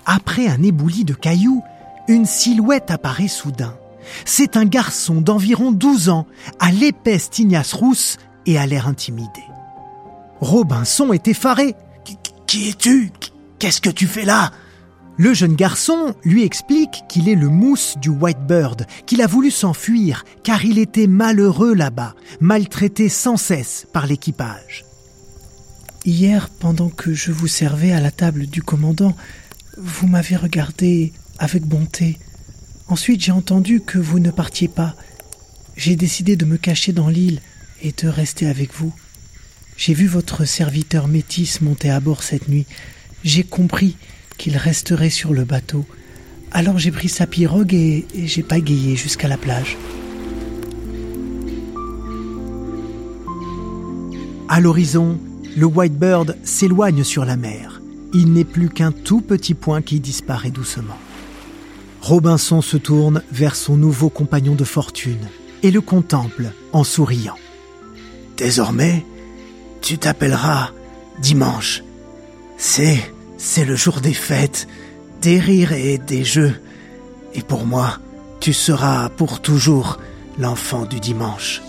Après 0.06 0.48
un 0.48 0.62
éboulis 0.62 1.04
de 1.04 1.14
cailloux, 1.14 1.62
une 2.10 2.26
silhouette 2.26 2.90
apparaît 2.90 3.28
soudain. 3.28 3.76
C'est 4.24 4.56
un 4.56 4.64
garçon 4.64 5.20
d'environ 5.20 5.72
12 5.72 6.08
ans, 6.08 6.26
à 6.58 6.72
l'épaisse 6.72 7.30
tignasse 7.30 7.72
rousse 7.72 8.16
et 8.46 8.58
à 8.58 8.66
l'air 8.66 8.88
intimidé. 8.88 9.42
Robinson 10.40 11.12
est 11.12 11.28
effaré. 11.28 11.76
Qui 12.46 12.70
es-tu? 12.70 13.12
Qu'est-ce 13.58 13.80
que 13.80 13.90
tu 13.90 14.06
fais 14.06 14.24
là? 14.24 14.50
Le 15.16 15.34
jeune 15.34 15.54
garçon 15.54 16.14
lui 16.24 16.44
explique 16.44 17.04
qu'il 17.08 17.28
est 17.28 17.34
le 17.34 17.48
mousse 17.48 17.96
du 17.98 18.08
Whitebird, 18.08 18.86
qu'il 19.06 19.22
a 19.22 19.26
voulu 19.26 19.50
s'enfuir 19.50 20.24
car 20.42 20.64
il 20.64 20.78
était 20.78 21.06
malheureux 21.06 21.74
là-bas, 21.74 22.14
maltraité 22.40 23.08
sans 23.08 23.36
cesse 23.36 23.86
par 23.92 24.06
l'équipage. 24.06 24.86
Hier, 26.06 26.48
pendant 26.48 26.88
que 26.88 27.12
je 27.12 27.30
vous 27.30 27.48
servais 27.48 27.92
à 27.92 28.00
la 28.00 28.10
table 28.10 28.46
du 28.46 28.62
commandant, 28.62 29.14
vous 29.76 30.06
m'avez 30.06 30.36
regardé 30.36 31.12
avec 31.40 31.64
bonté. 31.64 32.18
Ensuite, 32.86 33.22
j'ai 33.22 33.32
entendu 33.32 33.80
que 33.80 33.98
vous 33.98 34.20
ne 34.20 34.30
partiez 34.30 34.68
pas. 34.68 34.94
J'ai 35.76 35.96
décidé 35.96 36.36
de 36.36 36.44
me 36.44 36.58
cacher 36.58 36.92
dans 36.92 37.08
l'île 37.08 37.40
et 37.82 37.92
de 37.92 38.08
rester 38.08 38.46
avec 38.46 38.74
vous. 38.74 38.92
J'ai 39.76 39.94
vu 39.94 40.06
votre 40.06 40.44
serviteur 40.44 41.08
métis 41.08 41.62
monter 41.62 41.90
à 41.90 41.98
bord 41.98 42.22
cette 42.22 42.48
nuit. 42.48 42.66
J'ai 43.24 43.42
compris 43.42 43.96
qu'il 44.36 44.56
resterait 44.56 45.10
sur 45.10 45.32
le 45.32 45.44
bateau. 45.44 45.86
Alors 46.52 46.78
j'ai 46.78 46.90
pris 46.90 47.08
sa 47.08 47.26
pirogue 47.26 47.72
et, 47.72 48.06
et 48.14 48.26
j'ai 48.26 48.42
pagayé 48.42 48.94
jusqu'à 48.94 49.28
la 49.28 49.38
plage. 49.38 49.78
À 54.48 54.60
l'horizon, 54.60 55.18
le 55.56 55.64
Whitebird 55.64 56.36
s'éloigne 56.42 57.04
sur 57.04 57.24
la 57.24 57.36
mer. 57.36 57.80
Il 58.12 58.32
n'est 58.32 58.44
plus 58.44 58.68
qu'un 58.68 58.92
tout 58.92 59.20
petit 59.20 59.54
point 59.54 59.80
qui 59.80 60.00
disparaît 60.00 60.50
doucement. 60.50 60.98
Robinson 62.00 62.62
se 62.62 62.76
tourne 62.76 63.22
vers 63.30 63.56
son 63.56 63.76
nouveau 63.76 64.08
compagnon 64.08 64.54
de 64.54 64.64
fortune 64.64 65.28
et 65.62 65.70
le 65.70 65.80
contemple 65.80 66.52
en 66.72 66.84
souriant. 66.84 67.36
Désormais, 68.36 69.04
tu 69.82 69.98
t'appelleras 69.98 70.70
dimanche. 71.20 71.82
C'est, 72.56 72.98
c'est 73.36 73.64
le 73.64 73.76
jour 73.76 74.00
des 74.00 74.14
fêtes, 74.14 74.66
des 75.20 75.38
rires 75.38 75.72
et 75.72 75.98
des 75.98 76.24
jeux. 76.24 76.54
Et 77.34 77.42
pour 77.42 77.66
moi, 77.66 77.98
tu 78.40 78.52
seras 78.52 79.10
pour 79.10 79.40
toujours 79.40 79.98
l'enfant 80.38 80.86
du 80.86 81.00
dimanche. 81.00 81.60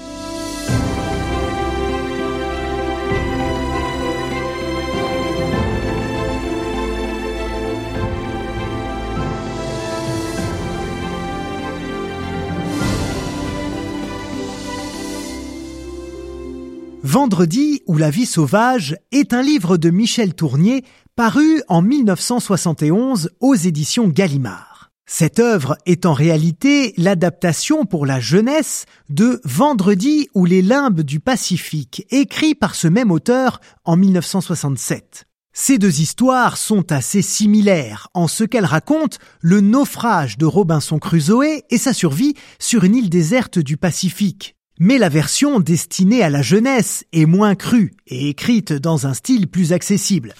Vendredi 17.13 17.81
ou 17.87 17.97
la 17.97 18.09
vie 18.09 18.25
sauvage 18.25 18.95
est 19.11 19.33
un 19.33 19.41
livre 19.41 19.75
de 19.75 19.89
Michel 19.89 20.33
Tournier 20.33 20.85
paru 21.17 21.61
en 21.67 21.81
1971 21.81 23.31
aux 23.41 23.53
éditions 23.53 24.07
Gallimard. 24.07 24.91
Cette 25.05 25.39
œuvre 25.39 25.75
est 25.85 26.05
en 26.05 26.13
réalité 26.13 26.93
l'adaptation 26.95 27.85
pour 27.85 28.05
la 28.05 28.21
jeunesse 28.21 28.85
de 29.09 29.41
Vendredi 29.43 30.29
ou 30.35 30.45
les 30.45 30.61
limbes 30.61 31.01
du 31.01 31.19
Pacifique, 31.19 32.07
écrit 32.11 32.55
par 32.55 32.75
ce 32.75 32.87
même 32.87 33.11
auteur 33.11 33.59
en 33.83 33.97
1967. 33.97 35.25
Ces 35.51 35.79
deux 35.79 35.99
histoires 35.99 36.55
sont 36.55 36.93
assez 36.93 37.21
similaires 37.21 38.07
en 38.13 38.29
ce 38.29 38.45
qu'elles 38.45 38.63
racontent 38.63 39.17
le 39.41 39.59
naufrage 39.59 40.37
de 40.37 40.45
Robinson 40.45 40.97
Crusoe 40.97 41.61
et 41.69 41.77
sa 41.77 41.91
survie 41.91 42.35
sur 42.57 42.85
une 42.85 42.95
île 42.95 43.09
déserte 43.09 43.59
du 43.59 43.75
Pacifique. 43.75 44.55
Mais 44.83 44.97
la 44.97 45.09
version 45.09 45.59
destinée 45.59 46.23
à 46.23 46.31
la 46.31 46.41
jeunesse 46.41 47.05
est 47.13 47.27
moins 47.27 47.53
crue 47.53 47.93
et 48.07 48.29
écrite 48.29 48.73
dans 48.73 49.05
un 49.05 49.13
style 49.13 49.47
plus 49.47 49.73
accessible. 49.73 50.33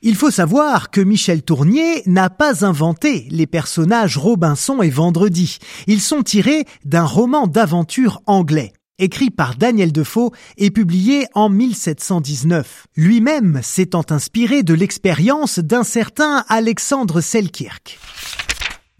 Il 0.00 0.16
faut 0.16 0.30
savoir 0.30 0.90
que 0.90 1.02
Michel 1.02 1.42
Tournier 1.42 2.02
n'a 2.06 2.30
pas 2.30 2.64
inventé 2.64 3.26
les 3.28 3.46
personnages 3.46 4.16
Robinson 4.16 4.80
et 4.80 4.88
Vendredi. 4.88 5.58
Ils 5.86 6.00
sont 6.00 6.22
tirés 6.22 6.64
d'un 6.86 7.04
roman 7.04 7.46
d'aventure 7.46 8.22
anglais, 8.24 8.72
écrit 8.98 9.28
par 9.28 9.54
Daniel 9.54 9.92
Defoe 9.92 10.30
et 10.56 10.70
publié 10.70 11.26
en 11.34 11.50
1719. 11.50 12.86
Lui-même 12.96 13.60
s'étant 13.62 14.06
inspiré 14.08 14.62
de 14.62 14.72
l'expérience 14.72 15.58
d'un 15.58 15.84
certain 15.84 16.46
Alexandre 16.48 17.20
Selkirk. 17.20 17.98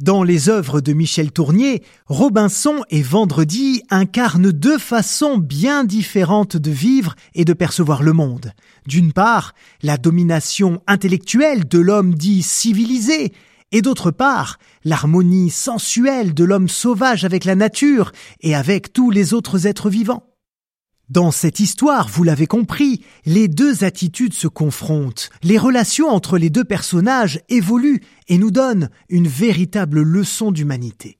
Dans 0.02 0.24
les 0.24 0.48
œuvres 0.48 0.80
de 0.80 0.94
Michel 0.94 1.30
Tournier, 1.30 1.80
Robinson 2.06 2.82
et 2.90 3.02
Vendredi 3.02 3.84
incarnent 3.88 4.50
deux 4.50 4.78
façons 4.78 5.38
bien 5.38 5.84
différentes 5.84 6.56
de 6.56 6.72
vivre 6.72 7.14
et 7.36 7.44
de 7.44 7.52
percevoir 7.52 8.02
le 8.02 8.12
monde. 8.12 8.50
D'une 8.84 9.12
part, 9.12 9.54
la 9.80 9.98
domination 9.98 10.82
intellectuelle 10.88 11.68
de 11.68 11.78
l'homme 11.78 12.16
dit 12.16 12.42
civilisé, 12.42 13.32
et 13.70 13.80
d'autre 13.80 14.10
part, 14.10 14.58
l'harmonie 14.84 15.50
sensuelle 15.50 16.34
de 16.34 16.42
l'homme 16.42 16.68
sauvage 16.68 17.24
avec 17.24 17.44
la 17.44 17.54
nature 17.54 18.10
et 18.40 18.56
avec 18.56 18.92
tous 18.92 19.12
les 19.12 19.34
autres 19.34 19.68
êtres 19.68 19.88
vivants. 19.88 20.32
Dans 21.12 21.31
cette 21.31 21.61
histoire, 21.61 22.09
vous 22.09 22.25
l'avez 22.25 22.46
compris, 22.46 23.05
les 23.27 23.46
deux 23.46 23.85
attitudes 23.85 24.33
se 24.33 24.48
confrontent, 24.48 25.29
les 25.42 25.59
relations 25.59 26.09
entre 26.09 26.38
les 26.38 26.48
deux 26.48 26.64
personnages 26.64 27.42
évoluent 27.51 28.01
et 28.29 28.38
nous 28.38 28.51
donnent 28.51 28.88
une 29.11 29.29
véritable 29.29 30.01
leçon 30.01 30.53
d'humanité. 30.53 31.18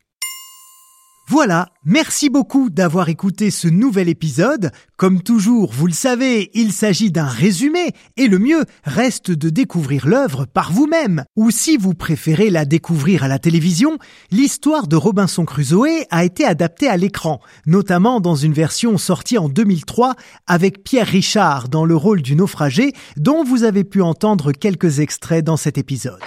Voilà, 1.29 1.69
merci 1.85 2.31
beaucoup 2.31 2.69
d'avoir 2.69 3.09
écouté 3.09 3.51
ce 3.51 3.69
nouvel 3.69 4.09
épisode. 4.09 4.73
Comme 4.97 5.23
toujours, 5.23 5.73
vous 5.73 5.87
le 5.87 5.93
savez, 5.93 6.51
il 6.53 6.73
s'agit 6.73 7.13
d'un 7.13 7.27
résumé 7.27 7.93
et 8.17 8.27
le 8.27 8.39
mieux 8.39 8.65
reste 8.85 9.31
de 9.31 9.49
découvrir 9.49 10.09
l'œuvre 10.09 10.47
par 10.47 10.73
vous-même. 10.73 11.25
Ou 11.37 11.51
si 11.51 11.77
vous 11.77 11.95
préférez 11.95 12.51
la 12.51 12.65
découvrir 12.65 13.23
à 13.23 13.29
la 13.29 13.39
télévision, 13.39 13.99
l'histoire 14.33 14.89
de 14.89 14.97
Robinson 14.97 15.45
Crusoe 15.45 16.05
a 16.11 16.25
été 16.25 16.45
adaptée 16.45 16.89
à 16.89 16.97
l'écran, 16.97 17.41
notamment 17.67 18.21
dans 18.21 18.37
une 18.37 18.53
version 18.53 18.99
sortie 18.99 19.39
en 19.39 19.49
2003 19.49 20.17
avec 20.49 20.83
Pierre 20.83 21.07
Richard 21.07 21.69
dans 21.69 21.85
le 21.85 21.97
rôle 21.97 22.23
du 22.23 22.35
naufragé 22.35 22.93
dont 23.17 23.45
vous 23.45 23.63
avez 23.63 23.85
pu 23.85 24.03
entendre 24.03 24.51
quelques 24.53 24.99
extraits 24.99 25.45
dans 25.45 25.57
cet 25.57 25.79
épisode. 25.79 26.21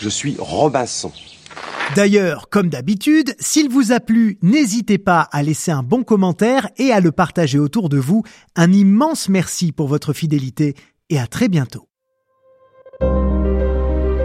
Je 0.00 0.08
suis 0.08 0.36
Robinson. 0.38 1.12
D'ailleurs, 1.94 2.48
comme 2.48 2.68
d'habitude, 2.68 3.34
s'il 3.38 3.68
vous 3.68 3.92
a 3.92 4.00
plu, 4.00 4.38
n'hésitez 4.40 4.98
pas 4.98 5.28
à 5.30 5.42
laisser 5.42 5.70
un 5.70 5.82
bon 5.82 6.04
commentaire 6.04 6.68
et 6.78 6.90
à 6.90 7.00
le 7.00 7.12
partager 7.12 7.58
autour 7.58 7.88
de 7.88 7.98
vous. 7.98 8.22
Un 8.56 8.72
immense 8.72 9.28
merci 9.28 9.72
pour 9.72 9.88
votre 9.88 10.12
fidélité 10.12 10.74
et 11.10 11.18
à 11.18 11.26
très 11.26 11.48
bientôt. 11.48 11.88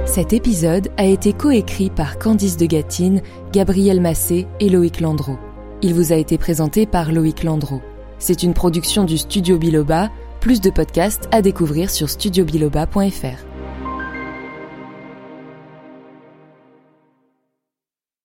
Cet 0.06 0.32
épisode 0.32 0.90
a 0.96 1.04
été 1.04 1.34
coécrit 1.34 1.90
par 1.90 2.18
Candice 2.18 2.56
de 2.56 2.66
Gatine, 2.66 3.22
Gabriel 3.52 4.00
Massé 4.00 4.48
et 4.62 4.70
Loïc 4.70 5.02
Landreau. 5.02 5.38
Il 5.82 5.94
vous 5.94 6.14
a 6.14 6.16
été 6.16 6.38
présenté 6.38 6.86
par 6.86 7.12
Loïc 7.12 7.44
Landreau. 7.44 7.82
C'est 8.18 8.44
une 8.44 8.54
production 8.54 9.04
du 9.04 9.18
Studio 9.18 9.58
Biloba, 9.58 10.10
plus 10.40 10.62
de 10.62 10.70
podcasts 10.70 11.28
à 11.32 11.42
découvrir 11.42 11.90
sur 11.90 12.10
studiobiloba.fr. 12.10 13.57